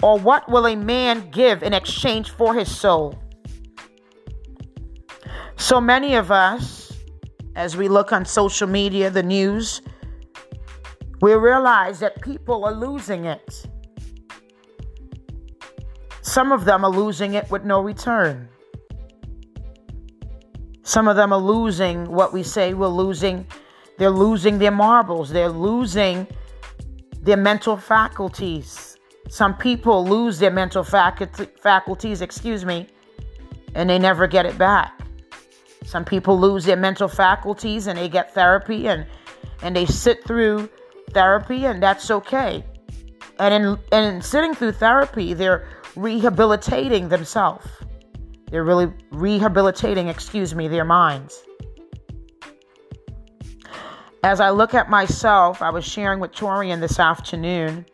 Or 0.03 0.19
what 0.19 0.47
will 0.49 0.67
a 0.67 0.75
man 0.75 1.29
give 1.31 1.63
in 1.63 1.73
exchange 1.73 2.29
for 2.29 2.53
his 2.53 2.73
soul? 2.73 3.17
So 5.55 5.81
many 5.81 6.15
of 6.15 6.31
us, 6.31 6.93
as 7.55 7.75
we 7.75 7.87
look 7.87 8.13
on 8.13 8.25
social 8.25 8.67
media, 8.67 9.09
the 9.09 9.23
news, 9.23 9.81
we 11.21 11.33
realize 11.33 11.99
that 12.01 12.21
people 12.21 12.65
are 12.65 12.73
losing 12.73 13.25
it. 13.25 13.65
Some 16.35 16.51
of 16.51 16.65
them 16.65 16.83
are 16.83 16.91
losing 16.91 17.35
it 17.35 17.49
with 17.49 17.63
no 17.63 17.79
return. 17.79 18.49
Some 20.83 21.07
of 21.07 21.15
them 21.15 21.31
are 21.31 21.39
losing 21.39 22.11
what 22.11 22.33
we 22.33 22.43
say 22.43 22.73
we're 22.73 22.89
losing. 22.89 23.47
They're 23.97 24.09
losing 24.09 24.59
their 24.59 24.71
marbles. 24.71 25.29
They're 25.29 25.47
losing 25.47 26.27
their 27.21 27.37
mental 27.37 27.77
faculties. 27.77 28.97
Some 29.29 29.55
people 29.55 30.05
lose 30.05 30.37
their 30.37 30.51
mental 30.51 30.83
faculty, 30.83 31.47
faculties, 31.63 32.21
excuse 32.21 32.65
me, 32.65 32.89
and 33.73 33.89
they 33.89 33.97
never 33.97 34.27
get 34.27 34.45
it 34.45 34.57
back. 34.57 34.91
Some 35.85 36.03
people 36.03 36.37
lose 36.37 36.65
their 36.65 36.75
mental 36.75 37.07
faculties 37.07 37.87
and 37.87 37.97
they 37.97 38.09
get 38.09 38.33
therapy 38.33 38.89
and 38.89 39.05
and 39.61 39.73
they 39.73 39.85
sit 39.85 40.25
through 40.25 40.69
therapy 41.11 41.65
and 41.65 41.81
that's 41.81 42.11
okay. 42.11 42.61
And 43.39 43.53
in 43.53 43.79
and 43.93 44.15
in 44.15 44.21
sitting 44.21 44.53
through 44.53 44.73
therapy, 44.73 45.33
they're 45.33 45.65
rehabilitating 45.95 47.09
themselves. 47.09 47.65
They're 48.51 48.63
really 48.63 48.91
rehabilitating, 49.11 50.07
excuse 50.07 50.53
me, 50.53 50.67
their 50.67 50.85
minds. 50.85 51.41
As 54.23 54.39
I 54.39 54.49
look 54.49 54.73
at 54.73 54.89
myself, 54.89 55.61
I 55.61 55.69
was 55.69 55.85
sharing 55.85 56.19
with 56.19 56.31
Torian 56.31 56.79
this 56.79 56.99
afternoon 56.99 57.85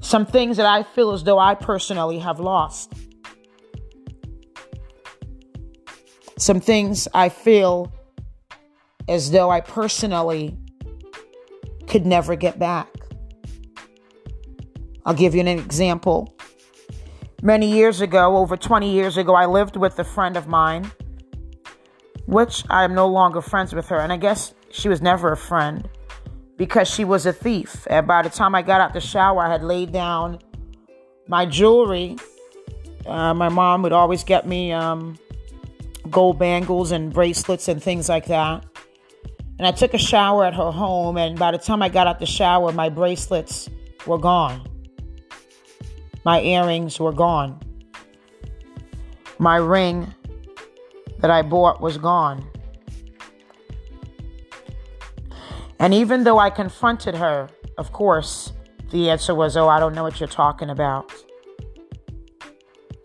some 0.00 0.26
things 0.26 0.58
that 0.58 0.66
I 0.66 0.82
feel 0.82 1.12
as 1.12 1.24
though 1.24 1.38
I 1.38 1.54
personally 1.54 2.18
have 2.18 2.38
lost. 2.38 2.92
Some 6.38 6.60
things 6.60 7.08
I 7.14 7.30
feel 7.30 7.92
as 9.08 9.30
though 9.30 9.50
I 9.50 9.60
personally 9.60 10.58
could 11.86 12.04
never 12.04 12.36
get 12.36 12.58
back. 12.58 12.93
I'll 15.06 15.14
give 15.14 15.34
you 15.34 15.40
an 15.40 15.48
example. 15.48 16.34
Many 17.42 17.70
years 17.70 18.00
ago, 18.00 18.38
over 18.38 18.56
20 18.56 18.90
years 18.90 19.16
ago, 19.18 19.34
I 19.34 19.46
lived 19.46 19.76
with 19.76 19.98
a 19.98 20.04
friend 20.04 20.36
of 20.36 20.46
mine, 20.46 20.90
which 22.26 22.64
I 22.70 22.84
am 22.84 22.94
no 22.94 23.06
longer 23.06 23.42
friends 23.42 23.74
with 23.74 23.88
her. 23.88 23.98
And 23.98 24.12
I 24.12 24.16
guess 24.16 24.54
she 24.70 24.88
was 24.88 25.02
never 25.02 25.30
a 25.30 25.36
friend 25.36 25.88
because 26.56 26.88
she 26.88 27.04
was 27.04 27.26
a 27.26 27.32
thief. 27.32 27.86
And 27.90 28.06
by 28.06 28.22
the 28.22 28.30
time 28.30 28.54
I 28.54 28.62
got 28.62 28.80
out 28.80 28.94
the 28.94 29.00
shower, 29.00 29.42
I 29.42 29.50
had 29.50 29.62
laid 29.62 29.92
down 29.92 30.38
my 31.28 31.44
jewelry. 31.44 32.16
Uh, 33.04 33.34
my 33.34 33.50
mom 33.50 33.82
would 33.82 33.92
always 33.92 34.24
get 34.24 34.46
me 34.46 34.72
um, 34.72 35.18
gold 36.10 36.38
bangles 36.38 36.92
and 36.92 37.12
bracelets 37.12 37.68
and 37.68 37.82
things 37.82 38.08
like 38.08 38.26
that. 38.26 38.64
And 39.58 39.66
I 39.66 39.70
took 39.70 39.92
a 39.94 39.98
shower 39.98 40.46
at 40.46 40.54
her 40.54 40.70
home, 40.72 41.16
and 41.16 41.38
by 41.38 41.52
the 41.52 41.58
time 41.58 41.82
I 41.82 41.88
got 41.88 42.06
out 42.06 42.18
the 42.18 42.26
shower, 42.26 42.72
my 42.72 42.88
bracelets 42.88 43.68
were 44.04 44.18
gone. 44.18 44.66
My 46.24 46.40
earrings 46.40 46.98
were 46.98 47.12
gone. 47.12 47.60
My 49.38 49.56
ring 49.56 50.14
that 51.18 51.30
I 51.30 51.42
bought 51.42 51.80
was 51.80 51.98
gone. 51.98 52.46
And 55.78 55.92
even 55.92 56.24
though 56.24 56.38
I 56.38 56.50
confronted 56.50 57.14
her, 57.14 57.48
of 57.76 57.92
course, 57.92 58.52
the 58.90 59.10
answer 59.10 59.34
was, 59.34 59.56
Oh, 59.56 59.68
I 59.68 59.78
don't 59.78 59.94
know 59.94 60.02
what 60.02 60.20
you're 60.20 60.28
talking 60.28 60.70
about. 60.70 61.12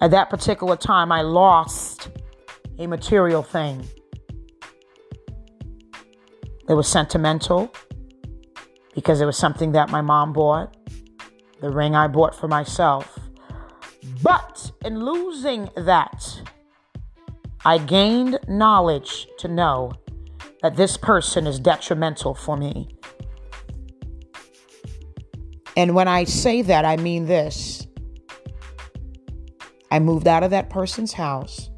At 0.02 0.12
that 0.12 0.30
particular 0.30 0.78
time, 0.78 1.12
I 1.12 1.22
lost 1.22 2.10
a 2.78 2.88
material 2.88 3.44
thing. 3.44 3.86
It 6.70 6.74
was 6.74 6.88
sentimental 6.88 7.74
because 8.96 9.20
it 9.20 9.26
was 9.26 9.38
something 9.38 9.74
that 9.74 9.90
my 9.90 10.02
mom 10.02 10.32
bought, 10.32 10.76
the 11.62 11.70
ring 11.70 11.96
I 11.96 12.08
bought 12.08 12.36
for 12.36 12.48
myself. 12.48 13.18
But 14.22 14.72
in 14.86 15.04
losing 15.04 15.70
that, 15.76 16.42
I 17.66 17.78
gained 17.78 18.40
knowledge 18.48 19.28
to 19.40 19.48
know 19.48 19.92
that 20.62 20.76
this 20.76 20.98
person 20.98 21.48
is 21.48 21.60
detrimental 21.60 22.34
for 22.34 22.58
me. 22.58 22.90
And 25.76 25.96
when 25.96 26.08
I 26.08 26.26
say 26.26 26.62
that, 26.64 26.86
I 26.86 26.98
mean 26.98 27.26
this 27.26 27.88
I 29.92 30.00
moved 30.00 30.28
out 30.28 30.44
of 30.44 30.52
that 30.52 30.70
person's 30.70 31.14
house 31.14 31.70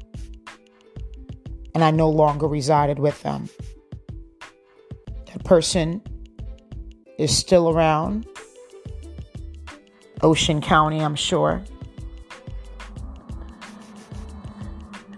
and 1.74 1.82
I 1.82 1.90
no 1.90 2.10
longer 2.10 2.46
resided 2.46 2.98
with 2.98 3.22
them 3.22 3.48
That 5.32 5.44
person 5.44 6.02
is 7.18 7.36
still 7.36 7.70
around. 7.70 8.26
Ocean 10.22 10.60
County, 10.60 11.00
I'm 11.00 11.16
sure. 11.16 11.62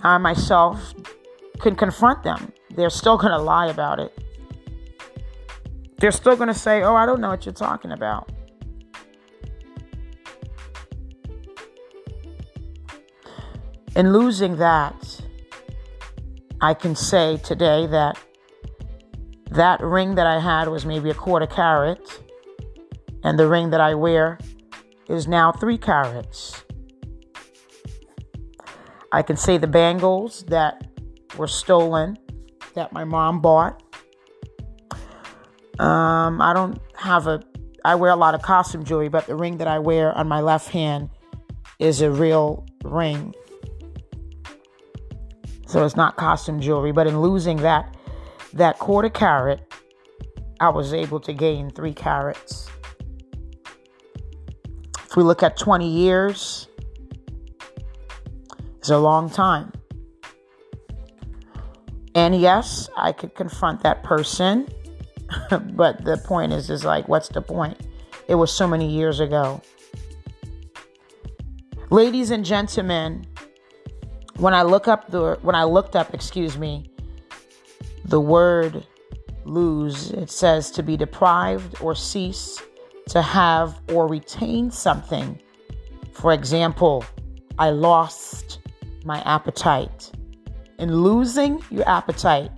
I 0.02 0.18
myself 0.18 0.94
can 1.60 1.76
confront 1.76 2.22
them. 2.22 2.52
They're 2.74 2.90
still 2.90 3.16
going 3.16 3.32
to 3.32 3.38
lie 3.38 3.68
about 3.68 4.00
it. 4.00 4.16
They're 5.98 6.10
still 6.10 6.36
going 6.36 6.48
to 6.48 6.54
say, 6.54 6.82
Oh, 6.82 6.94
I 6.94 7.06
don't 7.06 7.20
know 7.20 7.30
what 7.30 7.46
you're 7.46 7.54
talking 7.54 7.92
about. 7.92 8.30
In 13.96 14.12
losing 14.12 14.56
that, 14.56 15.20
I 16.60 16.74
can 16.74 16.96
say 16.96 17.36
today 17.38 17.86
that 17.86 18.18
that 19.50 19.80
ring 19.80 20.16
that 20.16 20.26
I 20.26 20.40
had 20.40 20.68
was 20.68 20.84
maybe 20.84 21.10
a 21.10 21.14
quarter 21.14 21.46
carat, 21.46 22.00
and 23.22 23.38
the 23.38 23.46
ring 23.46 23.70
that 23.70 23.80
I 23.80 23.94
wear 23.94 24.38
is 25.08 25.26
now 25.26 25.52
three 25.52 25.78
carats. 25.78 26.64
I 29.12 29.22
can 29.22 29.36
say 29.36 29.58
the 29.58 29.66
bangles 29.66 30.44
that 30.48 30.86
were 31.36 31.46
stolen 31.46 32.16
that 32.74 32.92
my 32.92 33.04
mom 33.04 33.40
bought. 33.40 33.82
Um, 35.78 36.40
I 36.40 36.52
don't 36.52 36.80
have 36.96 37.26
a, 37.26 37.42
I 37.84 37.94
wear 37.94 38.10
a 38.10 38.16
lot 38.16 38.34
of 38.34 38.42
costume 38.42 38.84
jewelry, 38.84 39.08
but 39.08 39.26
the 39.26 39.36
ring 39.36 39.58
that 39.58 39.68
I 39.68 39.78
wear 39.78 40.16
on 40.16 40.28
my 40.28 40.40
left 40.40 40.68
hand 40.68 41.10
is 41.78 42.00
a 42.00 42.10
real 42.10 42.66
ring. 42.82 43.34
So 45.66 45.84
it's 45.84 45.96
not 45.96 46.16
costume 46.16 46.60
jewelry, 46.60 46.92
but 46.92 47.06
in 47.06 47.20
losing 47.20 47.58
that 47.58 47.96
that 48.52 48.78
quarter 48.78 49.08
carat, 49.08 49.60
I 50.60 50.68
was 50.68 50.94
able 50.94 51.18
to 51.20 51.32
gain 51.32 51.70
three 51.70 51.92
carats. 51.92 52.68
We 55.16 55.22
look 55.22 55.42
at 55.42 55.56
20 55.56 55.88
years, 55.88 56.68
it's 58.78 58.90
a 58.90 58.98
long 58.98 59.30
time. 59.30 59.72
And 62.14 62.34
yes, 62.40 62.88
I 62.96 63.12
could 63.12 63.34
confront 63.34 63.82
that 63.82 64.02
person, 64.02 64.68
but 65.72 66.04
the 66.04 66.16
point 66.18 66.52
is, 66.52 66.70
is 66.70 66.84
like, 66.84 67.08
what's 67.08 67.28
the 67.28 67.42
point? 67.42 67.80
It 68.28 68.34
was 68.34 68.52
so 68.52 68.66
many 68.66 68.88
years 68.88 69.20
ago. 69.20 69.62
Ladies 71.90 72.30
and 72.30 72.44
gentlemen, 72.44 73.26
when 74.36 74.54
I 74.54 74.62
look 74.62 74.88
up 74.88 75.10
the 75.10 75.38
when 75.42 75.54
I 75.54 75.64
looked 75.64 75.94
up, 75.94 76.12
excuse 76.12 76.58
me, 76.58 76.90
the 78.04 78.20
word 78.20 78.86
lose, 79.44 80.10
it 80.10 80.30
says 80.30 80.70
to 80.72 80.82
be 80.82 80.96
deprived 80.96 81.80
or 81.80 81.94
cease 81.94 82.60
to 83.08 83.22
have 83.22 83.80
or 83.92 84.06
retain 84.06 84.70
something. 84.70 85.40
For 86.12 86.32
example, 86.32 87.04
I 87.58 87.70
lost 87.70 88.60
my 89.04 89.20
appetite. 89.22 90.10
In 90.78 90.94
losing 90.94 91.62
your 91.70 91.88
appetite, 91.88 92.50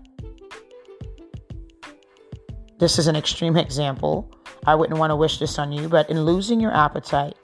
this 2.79 2.99
is 2.99 3.07
an 3.07 3.17
extreme 3.17 3.57
example. 3.57 4.31
I 4.67 4.75
wouldn't 4.75 4.99
want 4.99 5.11
to 5.11 5.17
wish 5.17 5.39
this 5.39 5.59
on 5.59 5.73
you, 5.73 5.89
but 5.89 6.09
in 6.11 6.25
losing 6.25 6.61
your 6.61 6.73
appetite, 6.73 7.35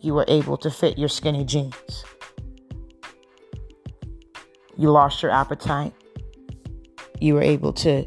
you 0.00 0.14
were 0.14 0.24
able 0.28 0.56
to 0.58 0.70
fit 0.70 0.98
your 0.98 1.08
skinny 1.08 1.44
jeans. 1.44 2.04
You 4.76 4.90
lost 4.90 5.22
your 5.22 5.32
appetite 5.32 5.94
you 7.20 7.34
were 7.34 7.42
able 7.42 7.72
to 7.72 8.06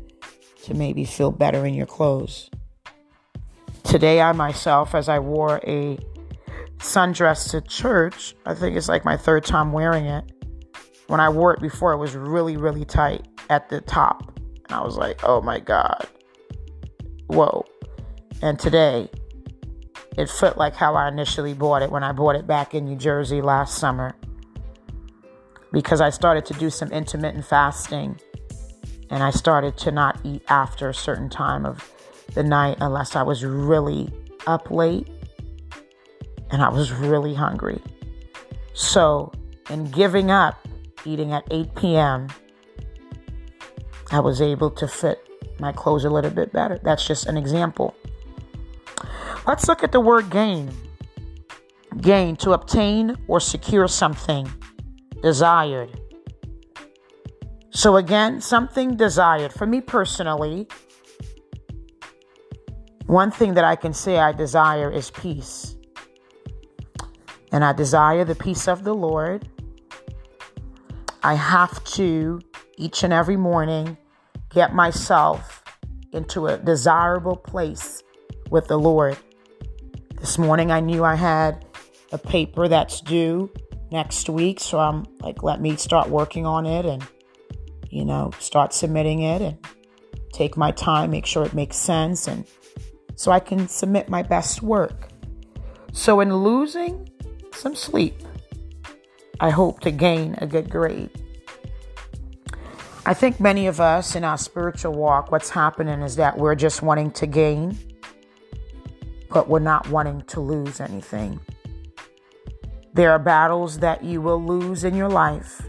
to 0.63 0.74
maybe 0.74 1.05
feel 1.05 1.31
better 1.31 1.65
in 1.65 1.74
your 1.74 1.86
clothes. 1.86 2.50
Today 3.89 4.22
I 4.22 4.34
myself 4.34 4.93
as 4.93 5.10
I 5.10 5.17
wore 5.17 5.60
a 5.65 5.98
sundress 6.77 7.50
to 7.50 7.62
church, 7.62 8.36
I 8.46 8.53
think 8.53 8.77
it's 8.77 8.88
like 8.88 9.03
my 9.03 9.17
third 9.17 9.43
time 9.43 9.72
wearing 9.72 10.05
it. 10.05 10.31
When 11.08 11.19
I 11.19 11.29
wore 11.29 11.55
it 11.55 11.60
before 11.60 11.93
it 11.93 11.98
was 11.98 12.15
really 12.15 12.55
really 12.55 12.86
tight 12.86 13.27
at 13.50 13.67
the 13.67 13.81
top. 13.81 14.38
And 14.38 14.77
I 14.77 14.84
was 14.84 14.96
like, 14.96 15.22
"Oh 15.24 15.41
my 15.41 15.60
god." 15.60 16.08
Whoa. 17.29 17.65
And 18.43 18.60
today 18.60 19.10
it 20.15 20.29
fit 20.29 20.55
like 20.55 20.75
how 20.75 20.93
I 20.93 21.08
initially 21.08 21.55
bought 21.55 21.81
it 21.81 21.89
when 21.89 22.03
I 22.03 22.12
bought 22.12 22.36
it 22.36 22.46
back 22.46 22.75
in 22.75 22.86
New 22.86 22.96
Jersey 22.96 23.41
last 23.41 23.79
summer. 23.79 24.15
Because 25.72 26.00
I 26.00 26.12
started 26.12 26.46
to 26.46 26.53
do 26.53 26.69
some 26.69 26.91
intermittent 26.91 27.43
fasting 27.43 28.19
and 29.10 29.24
I 29.24 29.31
started 29.31 29.77
to 29.77 29.91
not 29.91 30.19
eat 30.24 30.43
after 30.48 30.89
a 30.89 30.93
certain 30.93 31.27
time 31.27 31.65
of 31.65 31.91
the 32.33 32.43
night 32.43 32.77
unless 32.81 33.15
I 33.15 33.24
was 33.24 33.43
really 33.43 34.12
up 34.48 34.71
late 34.71 35.07
and 36.51 36.62
I 36.62 36.69
was 36.69 36.91
really 36.91 37.33
hungry. 37.33 37.81
So, 38.74 39.31
in 39.69 39.86
giving 39.86 40.31
up 40.31 40.67
eating 41.05 41.33
at 41.33 41.43
8 41.51 41.75
p.m., 41.75 42.27
I 44.12 44.19
was 44.19 44.41
able 44.41 44.71
to 44.71 44.88
fit 44.88 45.19
my 45.59 45.71
clothes 45.71 46.05
a 46.05 46.09
little 46.09 46.31
bit 46.31 46.51
better. 46.51 46.79
That's 46.81 47.05
just 47.05 47.27
an 47.27 47.38
example. 47.38 47.93
Let's 49.45 49.67
look 49.67 49.83
at 49.83 49.91
the 49.91 50.00
word 50.00 50.29
gain. 50.29 50.71
Gain, 52.01 52.36
to 52.38 52.51
obtain 52.51 53.17
or 53.27 53.39
secure 53.39 53.88
something 53.88 54.50
desired 55.21 56.00
so, 57.71 57.98
again, 57.98 58.41
something 58.41 58.95
desired. 58.95 59.53
For 59.53 59.65
me 59.65 59.81
personally, 59.81 60.67
one 63.09 63.31
thing 63.31 63.55
that 63.55 63.63
I 63.63 63.75
can 63.75 63.93
say 63.93 64.19
I 64.19 64.31
desire 64.31 64.91
is 64.91 65.09
peace. 65.09 65.75
And 67.51 67.65
I 67.65 67.73
desire 67.73 68.23
the 68.23 68.35
peace 68.35 68.67
of 68.67 68.83
the 68.83 68.93
Lord. 68.93 69.49
I 71.23 71.33
have 71.33 71.83
to, 71.95 72.39
each 72.77 73.03
and 73.03 73.11
every 73.11 73.35
morning, 73.35 73.97
get 74.51 74.75
myself 74.75 75.63
into 76.13 76.45
a 76.45 76.57
desirable 76.57 77.35
place 77.35 78.03
with 78.51 78.67
the 78.67 78.77
Lord. 78.77 79.17
This 80.19 80.37
morning, 80.37 80.69
I 80.71 80.79
knew 80.79 81.03
I 81.03 81.15
had 81.15 81.65
a 82.11 82.19
paper 82.19 82.67
that's 82.67 83.01
due 83.01 83.51
next 83.91 84.29
week. 84.29 84.59
So 84.59 84.79
I'm 84.79 85.07
like, 85.21 85.41
let 85.41 85.59
me 85.59 85.75
start 85.77 86.09
working 86.09 86.45
on 86.45 86.67
it 86.67 86.85
and 86.85 87.03
you 87.89 88.05
know, 88.05 88.31
start 88.39 88.73
submitting 88.73 89.21
it 89.21 89.41
and 89.41 89.57
take 90.31 90.55
my 90.55 90.71
time, 90.71 91.09
make 91.09 91.25
sure 91.25 91.43
it 91.43 91.53
makes 91.53 91.75
sense, 91.75 92.27
and 92.27 92.45
so 93.19 93.33
I 93.33 93.41
can 93.41 93.67
submit 93.67 94.07
my 94.07 94.23
best 94.23 94.63
work. 94.63 95.09
So, 95.91 96.21
in 96.21 96.33
losing 96.33 97.09
some 97.51 97.75
sleep, 97.75 98.15
I 99.41 99.49
hope 99.49 99.81
to 99.81 99.91
gain 99.91 100.35
a 100.38 100.47
good 100.47 100.69
grade. 100.69 101.09
I 103.05 103.13
think 103.13 103.41
many 103.41 103.67
of 103.67 103.81
us 103.81 104.15
in 104.15 104.23
our 104.23 104.38
spiritual 104.38 104.93
walk, 104.93 105.33
what's 105.33 105.49
happening 105.49 106.01
is 106.01 106.15
that 106.15 106.38
we're 106.38 106.55
just 106.55 106.81
wanting 106.81 107.11
to 107.11 107.27
gain, 107.27 107.77
but 109.29 109.49
we're 109.49 109.59
not 109.59 109.89
wanting 109.89 110.21
to 110.27 110.39
lose 110.39 110.79
anything. 110.79 111.41
There 112.93 113.11
are 113.11 113.19
battles 113.19 113.79
that 113.79 114.01
you 114.01 114.21
will 114.21 114.41
lose 114.41 114.85
in 114.85 114.95
your 114.95 115.09
life, 115.09 115.61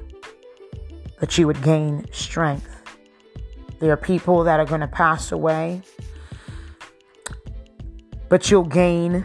but 1.18 1.36
you 1.36 1.48
would 1.48 1.62
gain 1.62 2.06
strength. 2.12 2.70
There 3.80 3.90
are 3.90 3.96
people 3.96 4.44
that 4.44 4.60
are 4.60 4.66
going 4.66 4.82
to 4.82 4.86
pass 4.86 5.32
away, 5.32 5.82
but 8.30 8.48
you'll 8.50 8.64
gain 8.64 9.24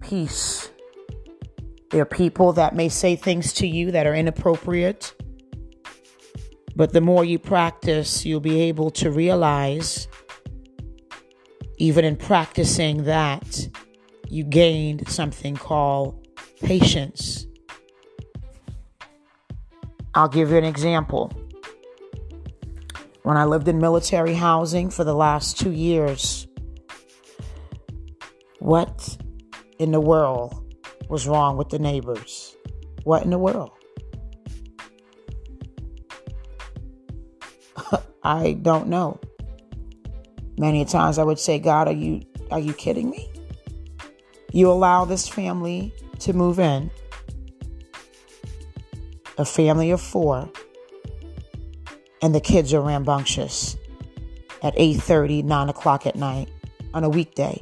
peace. 0.00 0.70
There 1.90 2.00
are 2.00 2.06
people 2.06 2.54
that 2.54 2.74
may 2.74 2.88
say 2.88 3.16
things 3.16 3.52
to 3.54 3.66
you 3.66 3.90
that 3.90 4.06
are 4.06 4.14
inappropriate, 4.14 5.14
but 6.76 6.92
the 6.92 7.00
more 7.00 7.24
you 7.24 7.38
practice, 7.38 8.24
you'll 8.24 8.40
be 8.40 8.62
able 8.62 8.90
to 8.92 9.10
realize, 9.10 10.08
even 11.76 12.04
in 12.04 12.16
practicing 12.16 13.04
that, 13.04 13.68
you 14.28 14.44
gained 14.44 15.08
something 15.08 15.56
called 15.56 16.26
patience. 16.60 17.46
I'll 20.14 20.28
give 20.28 20.50
you 20.50 20.56
an 20.56 20.64
example. 20.64 21.32
When 23.22 23.36
I 23.36 23.44
lived 23.44 23.66
in 23.66 23.78
military 23.78 24.34
housing 24.34 24.88
for 24.90 25.02
the 25.02 25.14
last 25.14 25.58
two 25.58 25.72
years, 25.72 26.46
what 28.64 29.18
in 29.78 29.92
the 29.92 30.00
world 30.00 30.74
was 31.10 31.28
wrong 31.28 31.58
with 31.58 31.68
the 31.68 31.78
neighbors? 31.78 32.56
What 33.02 33.22
in 33.22 33.28
the 33.28 33.36
world? 33.36 33.72
I 38.22 38.54
don't 38.54 38.88
know. 38.88 39.20
Many 40.56 40.86
times 40.86 41.18
I 41.18 41.24
would 41.24 41.38
say, 41.38 41.58
God, 41.58 41.88
are 41.88 41.92
you 41.92 42.22
are 42.50 42.58
you 42.58 42.72
kidding 42.72 43.10
me? 43.10 43.30
You 44.50 44.70
allow 44.70 45.04
this 45.04 45.28
family 45.28 45.92
to 46.20 46.32
move 46.32 46.58
in, 46.58 46.90
a 49.36 49.44
family 49.44 49.90
of 49.90 50.00
four, 50.00 50.48
and 52.22 52.34
the 52.34 52.40
kids 52.40 52.72
are 52.72 52.80
rambunctious 52.80 53.76
at 54.62 54.74
8.30, 54.76 55.44
9 55.44 55.68
o'clock 55.68 56.06
at 56.06 56.16
night 56.16 56.48
on 56.94 57.04
a 57.04 57.10
weekday. 57.10 57.60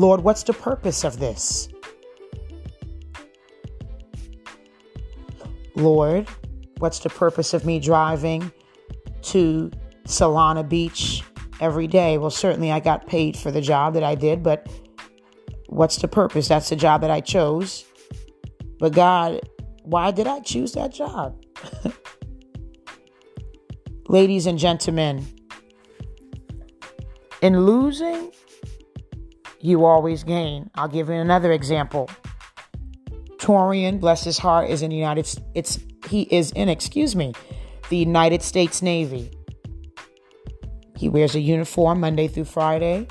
Lord, 0.00 0.22
what's 0.22 0.44
the 0.44 0.54
purpose 0.54 1.04
of 1.04 1.18
this? 1.18 1.68
Lord, 5.76 6.26
what's 6.78 7.00
the 7.00 7.10
purpose 7.10 7.52
of 7.52 7.66
me 7.66 7.78
driving 7.78 8.50
to 9.24 9.70
Solana 10.06 10.66
Beach 10.66 11.22
every 11.60 11.86
day? 11.86 12.16
Well, 12.16 12.30
certainly 12.30 12.72
I 12.72 12.80
got 12.80 13.06
paid 13.06 13.36
for 13.36 13.50
the 13.50 13.60
job 13.60 13.92
that 13.92 14.02
I 14.02 14.14
did, 14.14 14.42
but 14.42 14.72
what's 15.66 15.98
the 15.98 16.08
purpose? 16.08 16.48
That's 16.48 16.70
the 16.70 16.76
job 16.76 17.02
that 17.02 17.10
I 17.10 17.20
chose. 17.20 17.84
But 18.78 18.94
God, 18.94 19.42
why 19.82 20.12
did 20.12 20.26
I 20.26 20.40
choose 20.40 20.72
that 20.72 20.94
job? 20.94 21.44
Ladies 24.08 24.46
and 24.46 24.58
gentlemen, 24.58 25.26
in 27.42 27.66
losing, 27.66 28.32
you 29.60 29.84
always 29.84 30.24
gain. 30.24 30.70
I'll 30.74 30.88
give 30.88 31.08
you 31.08 31.14
another 31.14 31.52
example. 31.52 32.08
Torian, 33.36 34.00
bless 34.00 34.24
his 34.24 34.38
heart, 34.38 34.70
is 34.70 34.82
in 34.82 34.90
the 34.90 34.96
United 34.96 35.28
It's 35.54 35.78
he 36.08 36.22
is 36.22 36.50
in, 36.52 36.68
excuse 36.68 37.14
me, 37.14 37.34
the 37.88 37.96
United 37.96 38.42
States 38.42 38.82
Navy. 38.82 39.30
He 40.96 41.08
wears 41.08 41.34
a 41.34 41.40
uniform 41.40 42.00
Monday 42.00 42.28
through 42.28 42.44
Friday. 42.44 43.06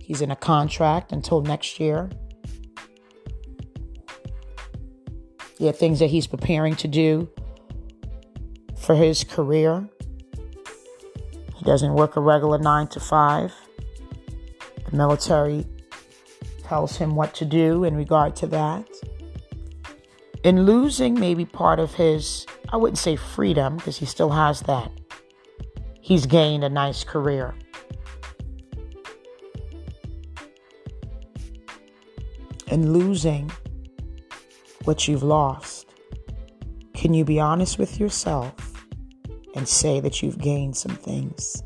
He's 0.00 0.20
in 0.20 0.30
a 0.30 0.36
contract 0.36 1.12
until 1.12 1.42
next 1.42 1.78
year. 1.78 2.10
There 5.58 5.68
are 5.68 5.72
things 5.72 6.00
that 6.00 6.10
he's 6.10 6.26
preparing 6.26 6.74
to 6.76 6.88
do 6.88 7.30
for 8.76 8.96
his 8.96 9.22
career. 9.22 9.88
He 11.54 11.64
doesn't 11.64 11.94
work 11.94 12.16
a 12.16 12.20
regular 12.20 12.58
nine 12.58 12.88
to 12.88 13.00
five. 13.00 13.52
The 14.90 14.96
military 14.96 15.64
tells 16.72 16.96
him 16.96 17.14
what 17.14 17.34
to 17.34 17.44
do 17.44 17.84
in 17.84 17.94
regard 17.94 18.34
to 18.34 18.46
that. 18.46 18.88
In 20.42 20.64
losing 20.64 21.12
maybe 21.12 21.44
part 21.44 21.78
of 21.78 21.92
his, 21.92 22.46
I 22.70 22.78
wouldn't 22.78 22.96
say 22.96 23.14
freedom, 23.14 23.76
because 23.76 23.98
he 23.98 24.06
still 24.06 24.30
has 24.30 24.62
that, 24.62 24.90
he's 26.00 26.24
gained 26.24 26.64
a 26.64 26.70
nice 26.70 27.04
career. 27.04 27.54
In 32.68 32.94
losing 32.94 33.52
what 34.84 35.06
you've 35.06 35.22
lost, 35.22 35.90
can 36.94 37.12
you 37.12 37.26
be 37.26 37.38
honest 37.38 37.78
with 37.78 38.00
yourself 38.00 38.54
and 39.54 39.68
say 39.68 40.00
that 40.00 40.22
you've 40.22 40.38
gained 40.38 40.74
some 40.74 40.96
things? 40.96 41.62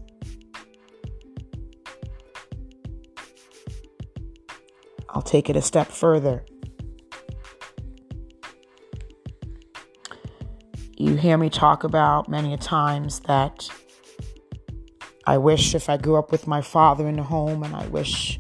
I'll 5.16 5.22
take 5.22 5.48
it 5.48 5.56
a 5.56 5.62
step 5.62 5.86
further. 5.86 6.44
You 10.98 11.14
hear 11.14 11.38
me 11.38 11.48
talk 11.48 11.84
about 11.84 12.28
many 12.28 12.52
a 12.52 12.58
times 12.58 13.20
that 13.20 13.66
I 15.26 15.38
wish 15.38 15.74
if 15.74 15.88
I 15.88 15.96
grew 15.96 16.16
up 16.16 16.30
with 16.30 16.46
my 16.46 16.60
father 16.60 17.08
in 17.08 17.16
the 17.16 17.22
home 17.22 17.62
and 17.62 17.74
I 17.74 17.86
wish 17.86 18.38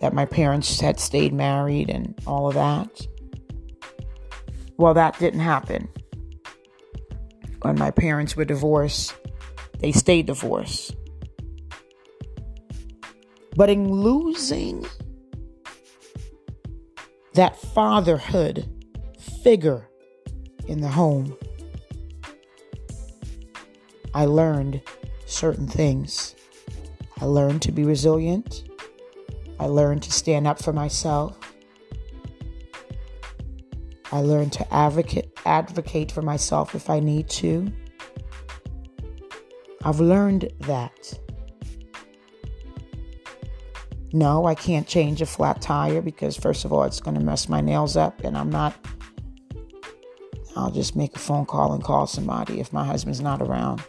that 0.00 0.14
my 0.14 0.24
parents 0.24 0.80
had 0.80 0.98
stayed 0.98 1.34
married 1.34 1.90
and 1.90 2.18
all 2.26 2.48
of 2.48 2.54
that. 2.54 3.06
Well, 4.78 4.94
that 4.94 5.18
didn't 5.18 5.40
happen. 5.40 5.90
When 7.60 7.78
my 7.78 7.90
parents 7.90 8.34
were 8.34 8.46
divorced, 8.46 9.14
they 9.80 9.92
stayed 9.92 10.24
divorced. 10.24 10.96
But 13.56 13.68
in 13.68 13.92
losing 13.92 14.86
that 17.34 17.56
fatherhood 17.56 18.68
figure 19.42 19.88
in 20.66 20.80
the 20.80 20.88
home, 20.88 21.36
I 24.14 24.24
learned 24.24 24.80
certain 25.26 25.66
things. 25.66 26.34
I 27.20 27.24
learned 27.24 27.62
to 27.62 27.72
be 27.72 27.84
resilient. 27.84 28.64
I 29.60 29.66
learned 29.66 30.02
to 30.04 30.12
stand 30.12 30.46
up 30.46 30.62
for 30.62 30.72
myself. 30.72 31.36
I 34.10 34.20
learned 34.20 34.52
to 34.54 34.74
advocate 34.74 35.30
advocate 35.44 36.10
for 36.12 36.22
myself 36.22 36.74
if 36.74 36.88
I 36.88 37.00
need 37.00 37.28
to. 37.30 37.70
I've 39.84 40.00
learned 40.00 40.50
that. 40.60 41.18
No, 44.12 44.46
I 44.46 44.54
can't 44.54 44.86
change 44.86 45.20
a 45.20 45.26
flat 45.26 45.60
tire 45.60 46.00
because 46.00 46.36
first 46.36 46.64
of 46.64 46.72
all 46.72 46.84
it's 46.84 47.00
going 47.00 47.16
to 47.16 47.22
mess 47.22 47.48
my 47.48 47.60
nails 47.60 47.96
up 47.96 48.24
and 48.24 48.36
I'm 48.36 48.50
not 48.50 48.74
I'll 50.58 50.70
just 50.70 50.96
make 50.96 51.14
a 51.14 51.20
phone 51.20 51.46
call 51.46 51.72
and 51.72 51.84
call 51.84 52.06
somebody 52.08 52.58
if 52.58 52.72
my 52.72 52.84
husband's 52.84 53.20
not 53.20 53.40
around. 53.40 53.80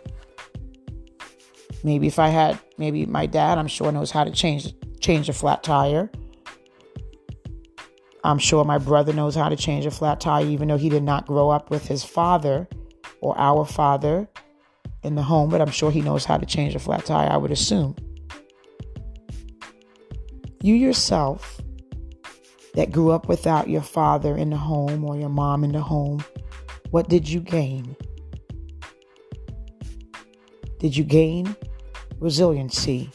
Maybe 1.84 2.05
if 2.05 2.19
I 2.19 2.27
had 2.27 2.60
maybe 2.77 3.05
my 3.08 3.25
dad, 3.25 3.58
I'm 3.58 3.67
sure 3.67 3.91
knows 3.91 4.12
how 4.12 4.23
to 4.23 4.32
change 4.32 4.73
change 4.99 5.29
a 5.29 5.34
flat 5.34 5.63
tire. 5.63 6.12
I'm 8.23 8.38
sure 8.38 8.65
my 8.65 8.77
brother 8.77 9.13
knows 9.13 9.34
how 9.34 9.49
to 9.49 9.55
change 9.55 9.86
a 9.86 9.91
flat 9.91 10.19
tire, 10.19 10.45
even 10.45 10.67
though 10.67 10.77
he 10.77 10.89
did 10.89 11.03
not 11.03 11.25
grow 11.25 11.49
up 11.49 11.71
with 11.71 11.88
his 11.88 12.03
father 12.03 12.67
or 13.21 13.36
our 13.39 13.65
father 13.65 14.27
in 15.03 15.15
the 15.15 15.23
home, 15.23 15.49
but 15.49 15.62
I'm 15.62 15.71
sure 15.71 15.89
he 15.89 16.01
knows 16.01 16.25
how 16.25 16.38
to 16.38 16.45
change 16.45 16.75
a 16.75 16.79
flat 16.79 17.05
tire, 17.05 17.29
I 17.32 17.38
would 17.38 17.51
assume. 17.51 17.95
You 20.62 20.76
yourself, 20.76 21.62
that 22.74 22.91
grew 22.91 23.12
up 23.12 23.28
without 23.28 23.69
your 23.69 23.82
father 23.82 24.36
in 24.38 24.50
the 24.50 24.58
home 24.58 25.04
or 25.04 25.15
your 25.17 25.30
mom 25.30 25.63
in 25.63 25.72
the 25.72 25.82
home, 25.82 26.24
what 26.91 27.10
did 27.10 27.28
you 27.28 27.39
gain? 27.39 27.95
Did 30.80 30.95
you 30.95 31.04
gain 31.04 31.56
resiliency? 32.19 33.10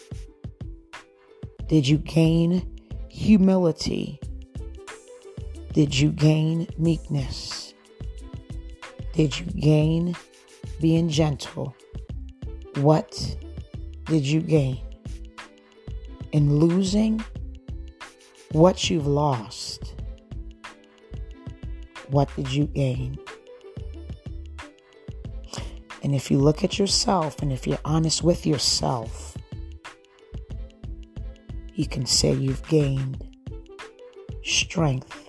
Did 1.68 1.86
you 1.86 1.98
gain 1.98 2.78
humility? 3.08 4.20
Did 5.72 5.98
you 5.98 6.10
gain 6.10 6.68
meekness? 6.78 7.74
Did 9.12 9.38
you 9.38 9.46
gain 9.46 10.16
being 10.80 11.08
gentle, 11.08 11.74
what 12.76 13.36
did 14.06 14.24
you 14.24 14.40
gain? 14.40 14.80
In 16.32 16.58
losing 16.58 17.24
what 18.54 18.88
you've 18.88 19.06
lost, 19.06 19.94
what 22.08 22.34
did 22.36 22.52
you 22.52 22.66
gain? 22.66 23.18
And 26.04 26.14
if 26.14 26.30
you 26.30 26.38
look 26.38 26.62
at 26.62 26.78
yourself 26.78 27.42
and 27.42 27.52
if 27.52 27.66
you're 27.66 27.78
honest 27.84 28.22
with 28.22 28.46
yourself, 28.46 29.36
you 31.74 31.88
can 31.88 32.06
say 32.06 32.32
you've 32.32 32.62
gained 32.68 33.26
strength. 34.44 35.28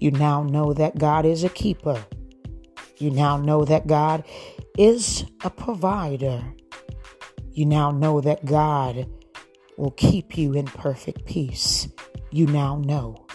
You 0.00 0.10
now 0.10 0.42
know 0.42 0.72
that 0.72 0.98
God 0.98 1.24
is 1.24 1.44
a 1.44 1.48
keeper. 1.48 2.04
You 2.98 3.10
now 3.12 3.36
know 3.36 3.64
that 3.64 3.86
God 3.86 4.24
is 4.76 5.24
a 5.44 5.50
provider. 5.50 6.42
You 7.52 7.66
now 7.66 7.92
know 7.92 8.20
that 8.20 8.44
God 8.44 9.08
will 9.76 9.92
keep 9.92 10.36
you 10.36 10.54
in 10.54 10.64
perfect 10.64 11.24
peace. 11.24 11.88
You 12.36 12.44
now 12.44 12.76
know. 12.84 13.26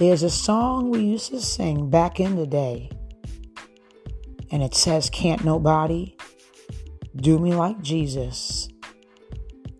There's 0.00 0.24
a 0.24 0.30
song 0.30 0.90
we 0.90 1.04
used 1.04 1.30
to 1.30 1.40
sing 1.40 1.90
back 1.90 2.18
in 2.18 2.34
the 2.34 2.44
day, 2.44 2.90
and 4.50 4.64
it 4.64 4.74
says, 4.74 5.10
Can't 5.10 5.44
nobody 5.44 6.16
do 7.14 7.38
me 7.38 7.54
like 7.54 7.82
Jesus, 7.82 8.68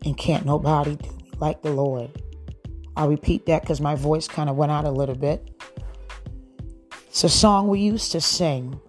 and 0.04 0.16
can't 0.16 0.46
nobody 0.46 0.94
do 0.94 1.10
me 1.10 1.30
like 1.40 1.62
the 1.62 1.72
Lord. 1.72 2.10
I'll 2.96 3.08
repeat 3.08 3.46
that 3.46 3.62
because 3.62 3.80
my 3.80 3.96
voice 3.96 4.28
kind 4.28 4.48
of 4.48 4.54
went 4.54 4.70
out 4.70 4.84
a 4.84 4.92
little 4.92 5.16
bit. 5.16 5.60
It's 7.08 7.24
a 7.24 7.28
song 7.28 7.66
we 7.66 7.80
used 7.80 8.12
to 8.12 8.20
sing. 8.20 8.80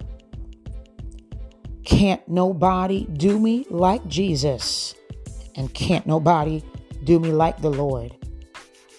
Can't 1.84 2.22
nobody 2.28 3.08
do 3.12 3.40
me 3.40 3.66
like 3.72 4.06
Jesus, 4.06 4.94
and 5.56 5.74
can't 5.74 6.06
nobody 6.06 6.64
do 7.04 7.20
me 7.20 7.32
like 7.32 7.62
the 7.62 7.70
Lord. 7.70 8.16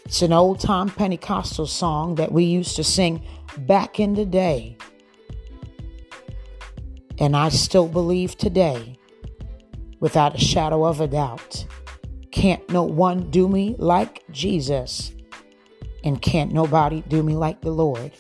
It's 0.04 0.22
an 0.22 0.32
old 0.32 0.60
time 0.60 0.88
Pentecostal 0.88 1.66
song 1.66 2.14
that 2.14 2.30
we 2.30 2.44
used 2.44 2.76
to 2.76 2.84
sing 2.84 3.26
back 3.58 3.98
in 3.98 4.14
the 4.14 4.24
day. 4.24 4.76
And 7.18 7.36
I 7.36 7.48
still 7.48 7.88
believe 7.88 8.36
today, 8.36 8.98
without 10.00 10.34
a 10.34 10.38
shadow 10.38 10.84
of 10.84 11.00
a 11.00 11.08
doubt, 11.08 11.66
can't 12.30 12.68
no 12.70 12.82
one 12.82 13.30
do 13.30 13.48
me 13.48 13.74
like 13.78 14.22
Jesus, 14.30 15.12
and 16.04 16.20
can't 16.20 16.52
nobody 16.52 17.02
do 17.08 17.22
me 17.22 17.34
like 17.34 17.62
the 17.62 17.70
Lord. 17.70 18.12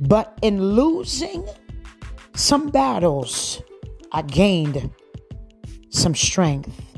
But 0.00 0.38
in 0.42 0.62
losing 0.62 1.46
some 2.34 2.70
battles, 2.70 3.62
I 4.10 4.22
gained 4.22 4.90
some 5.90 6.14
strength. 6.14 6.88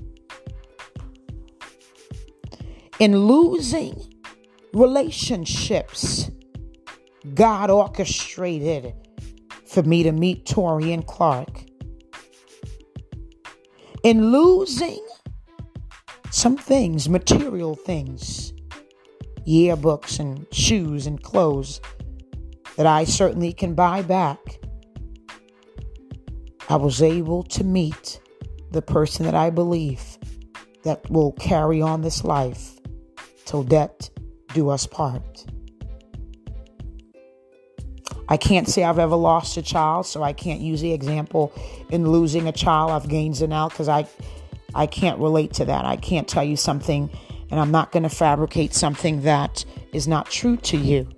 in 3.01 3.17
losing 3.17 3.95
relationships 4.75 6.31
God 7.35 7.71
orchestrated 7.71 8.95
for 9.67 9.83
me 9.83 10.03
to 10.03 10.13
meet 10.13 10.45
Torian 10.45 11.07
Clarke. 11.07 11.65
In 14.03 14.31
losing 14.31 15.05
some 16.31 16.57
things, 16.57 17.09
material 17.09 17.75
things, 17.75 18.53
yearbooks 19.47 20.21
and 20.21 20.47
shoes 20.53 21.07
and 21.07 21.23
clothes 21.23 21.81
that 22.77 22.87
I 22.87 23.05
certainly 23.05 23.53
can 23.53 23.75
buy 23.75 24.03
back, 24.03 24.39
I 26.69 26.77
was 26.77 27.03
able 27.03 27.43
to 27.45 27.65
meet 27.65 28.21
the 28.71 28.83
person 28.83 29.25
that 29.25 29.35
I 29.35 29.51
believe 29.51 30.19
that 30.85 31.09
will 31.11 31.33
carry 31.33 31.83
on 31.83 32.03
this 32.03 32.25
life 32.25 32.79
till 33.45 33.63
death 33.63 34.11
do 34.55 34.71
us 34.71 34.87
part. 34.87 35.45
I 38.29 38.37
can't 38.37 38.69
say 38.69 38.85
I've 38.85 39.01
ever 39.01 39.17
lost 39.17 39.57
a 39.57 39.63
child, 39.63 40.07
so 40.07 40.23
I 40.23 40.33
can't 40.33 40.61
use 40.61 40.81
the 40.81 40.93
example 40.93 41.53
in 41.91 42.09
losing 42.09 42.47
a 42.47 42.53
child 42.53 42.93
I've 42.93 43.09
gained 43.09 43.41
an 43.41 43.53
out 43.53 43.71
because 43.71 43.89
I 43.89 44.07
I 44.73 44.87
can't 44.87 45.19
relate 45.19 45.55
to 45.55 45.65
that. 45.65 45.85
I 45.85 45.97
can't 45.97 46.29
tell 46.29 46.45
you 46.45 46.57
something 46.57 47.11
and 47.51 47.59
I'm 47.59 47.73
not 47.73 47.91
going 47.91 48.05
to 48.05 48.09
fabricate 48.09 48.75
something 48.75 49.23
that 49.23 49.65
is 49.93 50.07
not 50.07 50.31
true 50.31 50.57
to 50.59 50.77
you. 50.77 51.09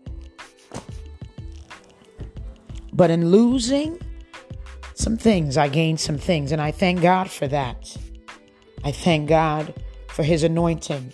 But 2.92 3.10
in 3.10 3.30
losing 3.30 4.00
some 5.02 5.16
things, 5.16 5.56
I 5.56 5.68
gained 5.68 5.98
some 5.98 6.16
things, 6.16 6.52
and 6.52 6.62
I 6.62 6.70
thank 6.70 7.02
God 7.02 7.28
for 7.28 7.48
that. 7.48 7.96
I 8.84 8.92
thank 8.92 9.28
God 9.28 9.74
for 10.08 10.22
His 10.22 10.44
anointing. 10.44 11.12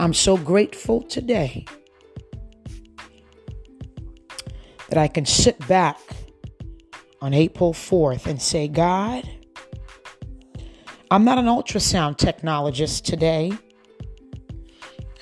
I'm 0.00 0.14
so 0.14 0.38
grateful 0.38 1.02
today 1.02 1.66
that 4.88 4.96
I 4.96 5.06
can 5.06 5.26
sit 5.26 5.68
back 5.68 5.98
on 7.20 7.34
April 7.34 7.74
4th 7.74 8.26
and 8.26 8.40
say, 8.40 8.68
God, 8.68 9.28
I'm 11.10 11.24
not 11.24 11.36
an 11.36 11.44
ultrasound 11.44 12.16
technologist 12.16 13.02
today, 13.02 13.52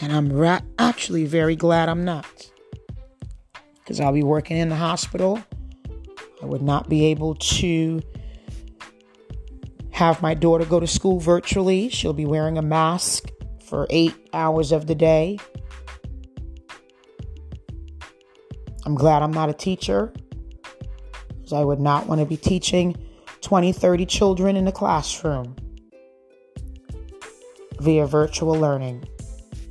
and 0.01 0.13
I'm 0.13 0.33
ra- 0.33 0.61
actually 0.79 1.25
very 1.25 1.57
glad 1.57 1.89
I'm 1.89 2.05
not. 2.05 2.53
Because 3.89 4.01
I'll 4.01 4.13
be 4.13 4.23
working 4.23 4.59
in 4.59 4.69
the 4.69 4.77
hospital. 4.77 5.43
I 6.43 6.45
would 6.45 6.61
not 6.61 6.91
be 6.91 7.07
able 7.07 7.37
to 7.37 8.03
have 9.93 10.21
my 10.21 10.35
daughter 10.35 10.67
go 10.67 10.79
to 10.79 10.87
school 10.87 11.19
virtually. 11.21 11.89
She'll 11.89 12.13
be 12.13 12.27
wearing 12.27 12.59
a 12.59 12.63
mask 12.63 13.31
for 13.65 13.87
eight 13.89 14.15
hours 14.35 14.73
of 14.73 14.89
the 14.89 14.95
day. 14.95 15.39
I'm 18.85 18.95
glad 18.95 19.23
I'm 19.23 19.33
not 19.33 19.49
a 19.49 19.55
teacher, 19.55 20.13
because 21.29 21.55
I 21.55 21.65
would 21.65 21.81
not 21.81 22.07
want 22.07 22.21
to 22.21 22.27
be 22.27 22.37
teaching 22.37 22.95
20, 23.41 23.73
30 23.73 24.05
children 24.05 24.55
in 24.55 24.67
the 24.67 24.73
classroom 24.73 25.57
via 27.81 28.05
virtual 28.05 28.55
learning. 28.55 29.09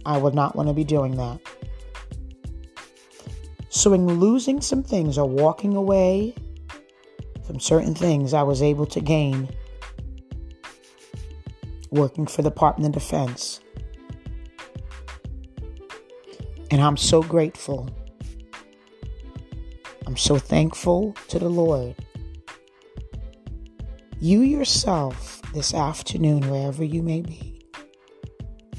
I 0.07 0.17
would 0.17 0.33
not 0.33 0.55
want 0.55 0.69
to 0.69 0.73
be 0.73 0.83
doing 0.83 1.17
that. 1.17 1.39
So, 3.77 3.93
in 3.93 4.19
losing 4.19 4.59
some 4.59 4.81
things 4.81 5.19
or 5.19 5.29
walking 5.29 5.75
away 5.75 6.33
from 7.45 7.59
certain 7.59 7.93
things, 7.93 8.33
I 8.33 8.41
was 8.41 8.63
able 8.63 8.87
to 8.87 8.99
gain 8.99 9.47
working 11.91 12.25
for 12.25 12.41
the 12.41 12.49
Department 12.49 12.95
of 12.95 12.99
Defense. 12.99 13.59
And 16.71 16.81
I'm 16.81 16.97
so 16.97 17.21
grateful. 17.21 17.87
I'm 20.07 20.17
so 20.17 20.39
thankful 20.39 21.13
to 21.27 21.37
the 21.37 21.47
Lord. 21.47 21.93
You 24.19 24.41
yourself, 24.41 25.39
this 25.53 25.75
afternoon, 25.75 26.49
wherever 26.49 26.83
you 26.83 27.03
may 27.03 27.21
be, 27.21 27.61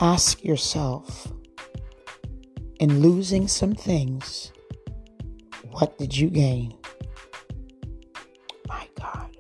ask 0.00 0.42
yourself 0.42 1.32
in 2.80 3.00
losing 3.00 3.46
some 3.46 3.76
things, 3.76 4.50
what 5.78 5.96
did 5.96 6.16
you 6.16 6.28
gain? 6.28 6.76
My 8.66 8.88
God. 9.00 9.30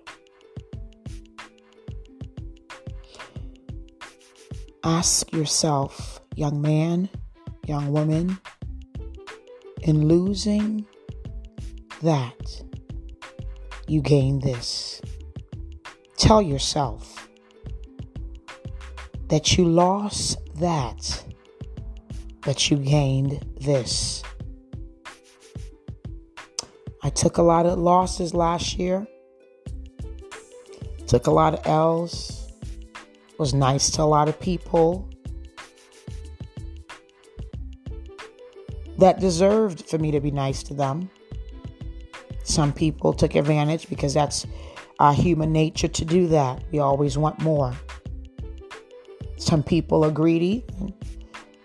Ask 4.84 5.32
yourself, 5.32 6.20
young 6.36 6.62
man, 6.62 7.08
young 7.66 7.90
woman, 7.90 8.38
in 9.82 10.06
losing 10.06 10.86
that, 12.02 12.62
you 13.88 14.00
gain 14.00 14.38
this. 14.38 15.02
Tell 16.18 16.40
yourself 16.40 17.28
that 19.26 19.58
you 19.58 19.64
lost 19.64 20.38
that, 20.60 21.24
but 22.42 22.70
you 22.70 22.76
gained 22.76 23.44
this. 23.60 24.22
Took 27.18 27.38
a 27.38 27.42
lot 27.42 27.66
of 27.66 27.80
losses 27.80 28.32
last 28.32 28.78
year, 28.78 29.04
took 31.08 31.26
a 31.26 31.32
lot 31.32 31.52
of 31.52 31.66
L's, 31.66 32.46
was 33.38 33.52
nice 33.52 33.90
to 33.90 34.02
a 34.02 34.04
lot 34.04 34.28
of 34.28 34.38
people 34.38 35.10
that 38.98 39.18
deserved 39.18 39.90
for 39.90 39.98
me 39.98 40.12
to 40.12 40.20
be 40.20 40.30
nice 40.30 40.62
to 40.62 40.74
them. 40.74 41.10
Some 42.44 42.72
people 42.72 43.12
took 43.12 43.34
advantage 43.34 43.88
because 43.88 44.14
that's 44.14 44.46
our 45.00 45.12
human 45.12 45.52
nature 45.52 45.88
to 45.88 46.04
do 46.04 46.28
that. 46.28 46.62
We 46.70 46.78
always 46.78 47.18
want 47.18 47.40
more. 47.40 47.74
Some 49.38 49.64
people 49.64 50.04
are 50.04 50.12
greedy. 50.12 50.64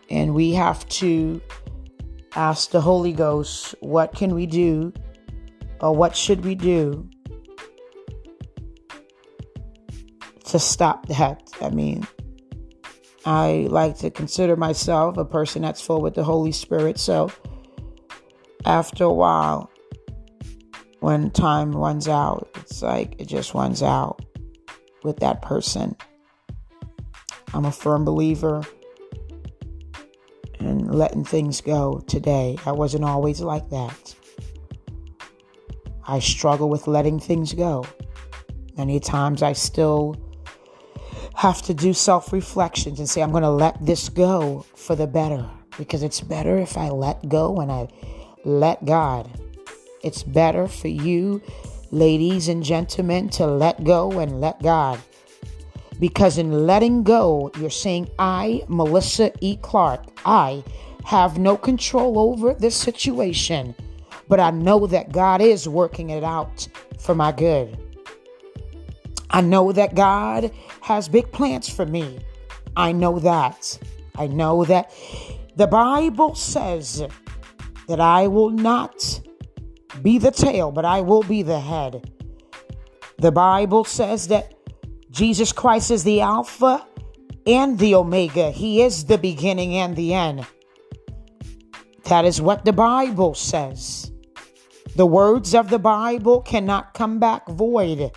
And 0.10 0.34
we 0.34 0.54
have 0.54 0.89
to 0.89 1.39
ask 2.36 2.72
the 2.72 2.82
Holy 2.82 3.13
Ghost, 3.13 3.76
what 3.82 4.16
can 4.16 4.34
we 4.34 4.48
do 4.48 4.92
what 5.91 6.15
should 6.15 6.46
we 6.46 6.56
do 6.56 7.10
to 10.46 10.60
stop 10.60 11.08
that? 11.08 11.41
I 11.62 11.69
mean, 11.69 12.08
I 13.26 13.67
like 13.69 13.98
to 14.00 14.10
consider 14.10 14.56
myself 14.56 15.17
a 15.17 15.26
person 15.26 15.62
that's 15.62 15.82
full 15.82 16.02
with 16.02 16.13
the 16.13 16.24
Holy 16.24 16.52
Spirit. 16.52 17.00
So 17.00 17.32
after 18.65 19.04
a 19.04 19.13
while, 19.13 19.69
when 21.00 21.32
time 21.32 21.74
runs 21.74 22.08
out, 22.08 22.50
it's 22.56 22.82
like 22.82 23.19
it 23.19 23.28
just 23.28 23.54
runs 23.54 23.84
out 23.84 24.24
with 25.04 25.19
that 25.19 25.41
person. 25.41 25.96
I'm 27.54 27.65
a 27.65 27.72
firm 27.72 28.06
believer 28.06 28.63
in 30.60 30.88
letting 30.91 31.26
things 31.26 31.62
go 31.62 32.00
today. 32.08 32.58
I 32.65 32.72
wasn't 32.72 33.04
always 33.04 33.41
like 33.41 33.69
that. 33.69 34.15
I 36.08 36.20
struggle 36.20 36.70
with 36.70 36.88
letting 36.88 37.20
things 37.20 37.54
go. 37.54 37.86
Many 38.78 39.00
times 39.00 39.44
I 39.44 39.54
still 39.54 40.18
have 41.36 41.62
to 41.63 41.74
do 41.74 41.94
self 41.94 42.34
reflections 42.34 43.00
and 43.00 43.10
say, 43.10 43.22
I'm 43.22 43.32
going 43.32 43.44
to 43.44 43.50
let 43.50 43.84
this 43.86 44.10
go 44.10 44.66
for 44.76 44.96
the 44.96 45.08
better 45.08 45.50
because 45.78 46.04
it's 46.04 46.22
better 46.22 46.58
if 46.58 46.78
I 46.78 46.89
let 46.89 47.28
go 47.30 47.60
and 47.60 47.72
I 47.72 47.88
let 48.46 48.86
God. 48.86 49.30
It's 50.04 50.24
better 50.24 50.68
for 50.68 50.89
you, 50.89 51.42
ladies 51.92 52.48
and 52.50 52.63
gentlemen, 52.63 53.30
to 53.30 53.46
let 53.48 53.84
go 53.84 54.20
and 54.20 54.42
let 54.42 54.62
God. 54.62 55.00
Because 56.00 56.38
in 56.38 56.66
letting 56.66 57.04
go, 57.04 57.52
you're 57.58 57.70
saying, 57.70 58.10
I, 58.20 58.63
Melissa 58.68 59.32
E. 59.39 59.58
Clarke, 59.62 60.06
I 60.26 60.63
have 61.06 61.38
no 61.38 61.56
control 61.56 62.20
over 62.20 62.54
this 62.54 62.76
situation, 62.76 63.76
but 64.28 64.40
I 64.40 64.52
know 64.52 64.88
that 64.88 65.12
God 65.12 65.42
is 65.42 65.68
working 65.68 66.10
it 66.10 66.24
out 66.24 66.68
for 67.00 67.16
my 67.16 67.32
good. 67.32 67.78
I 69.30 69.42
know 69.42 69.72
that 69.72 69.96
God 69.96 70.52
has 70.82 71.10
big 71.10 71.32
plans 71.32 71.68
for 71.68 71.86
me. 71.86 72.20
I 72.76 72.92
know 72.92 73.20
that. 73.20 73.80
I 74.16 74.28
know 74.28 74.64
that 74.66 74.92
the 75.56 75.68
Bible 75.68 76.36
says 76.36 77.04
that 77.88 78.00
I 78.00 78.28
will 78.28 78.52
not 78.52 79.22
be 80.02 80.18
the 80.18 80.32
tail, 80.32 80.72
but 80.72 80.86
I 80.86 81.02
will 81.02 81.24
be 81.24 81.42
the 81.42 81.60
head. 81.60 82.12
The 83.18 83.32
Bible 83.32 83.84
says 83.84 84.28
that 84.28 84.54
Jesus 85.10 85.52
Christ 85.52 85.92
is 85.92 86.04
the 86.04 86.22
Alpha 86.22 86.86
and 87.46 87.78
the 87.78 87.96
Omega. 87.96 88.52
He 88.52 88.82
is 88.82 89.06
the 89.06 89.18
beginning 89.18 89.76
and 89.76 89.96
the 89.96 90.14
end. 90.14 90.46
That 92.06 92.26
is 92.26 92.42
what 92.42 92.66
the 92.66 92.74
Bible 92.74 93.34
says. 93.34 94.12
The 94.95 95.08
words 95.08 95.56
of 95.56 95.71
the 95.71 95.79
Bible 95.79 96.41
cannot 96.41 96.93
come 96.93 97.17
back 97.17 97.47
void. 97.47 98.12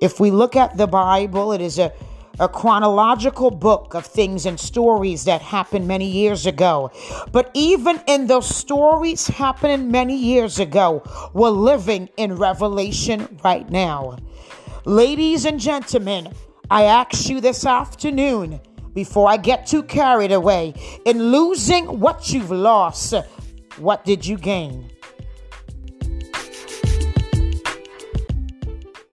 If 0.00 0.20
we 0.20 0.30
look 0.30 0.54
at 0.54 0.76
the 0.76 0.86
Bible, 0.86 1.50
it 1.52 1.60
is 1.60 1.80
a, 1.80 1.92
a 2.38 2.48
chronological 2.48 3.50
book 3.50 3.94
of 3.94 4.06
things 4.06 4.46
and 4.46 4.60
stories 4.60 5.24
that 5.24 5.42
happened 5.42 5.88
many 5.88 6.08
years 6.08 6.46
ago. 6.46 6.92
But 7.32 7.50
even 7.52 8.00
in 8.06 8.28
those 8.28 8.46
stories 8.46 9.26
happening 9.26 9.90
many 9.90 10.16
years 10.16 10.60
ago, 10.60 11.02
we're 11.32 11.50
living 11.50 12.08
in 12.16 12.36
Revelation 12.36 13.36
right 13.42 13.68
now. 13.68 14.18
Ladies 14.84 15.46
and 15.46 15.58
gentlemen, 15.58 16.28
I 16.70 16.84
ask 16.84 17.28
you 17.28 17.40
this 17.40 17.66
afternoon, 17.66 18.60
before 18.92 19.28
I 19.28 19.36
get 19.36 19.66
too 19.66 19.82
carried 19.82 20.30
away, 20.30 20.74
in 21.04 21.32
losing 21.32 21.98
what 21.98 22.32
you've 22.32 22.52
lost, 22.52 23.14
what 23.78 24.04
did 24.04 24.24
you 24.24 24.38
gain? 24.38 24.93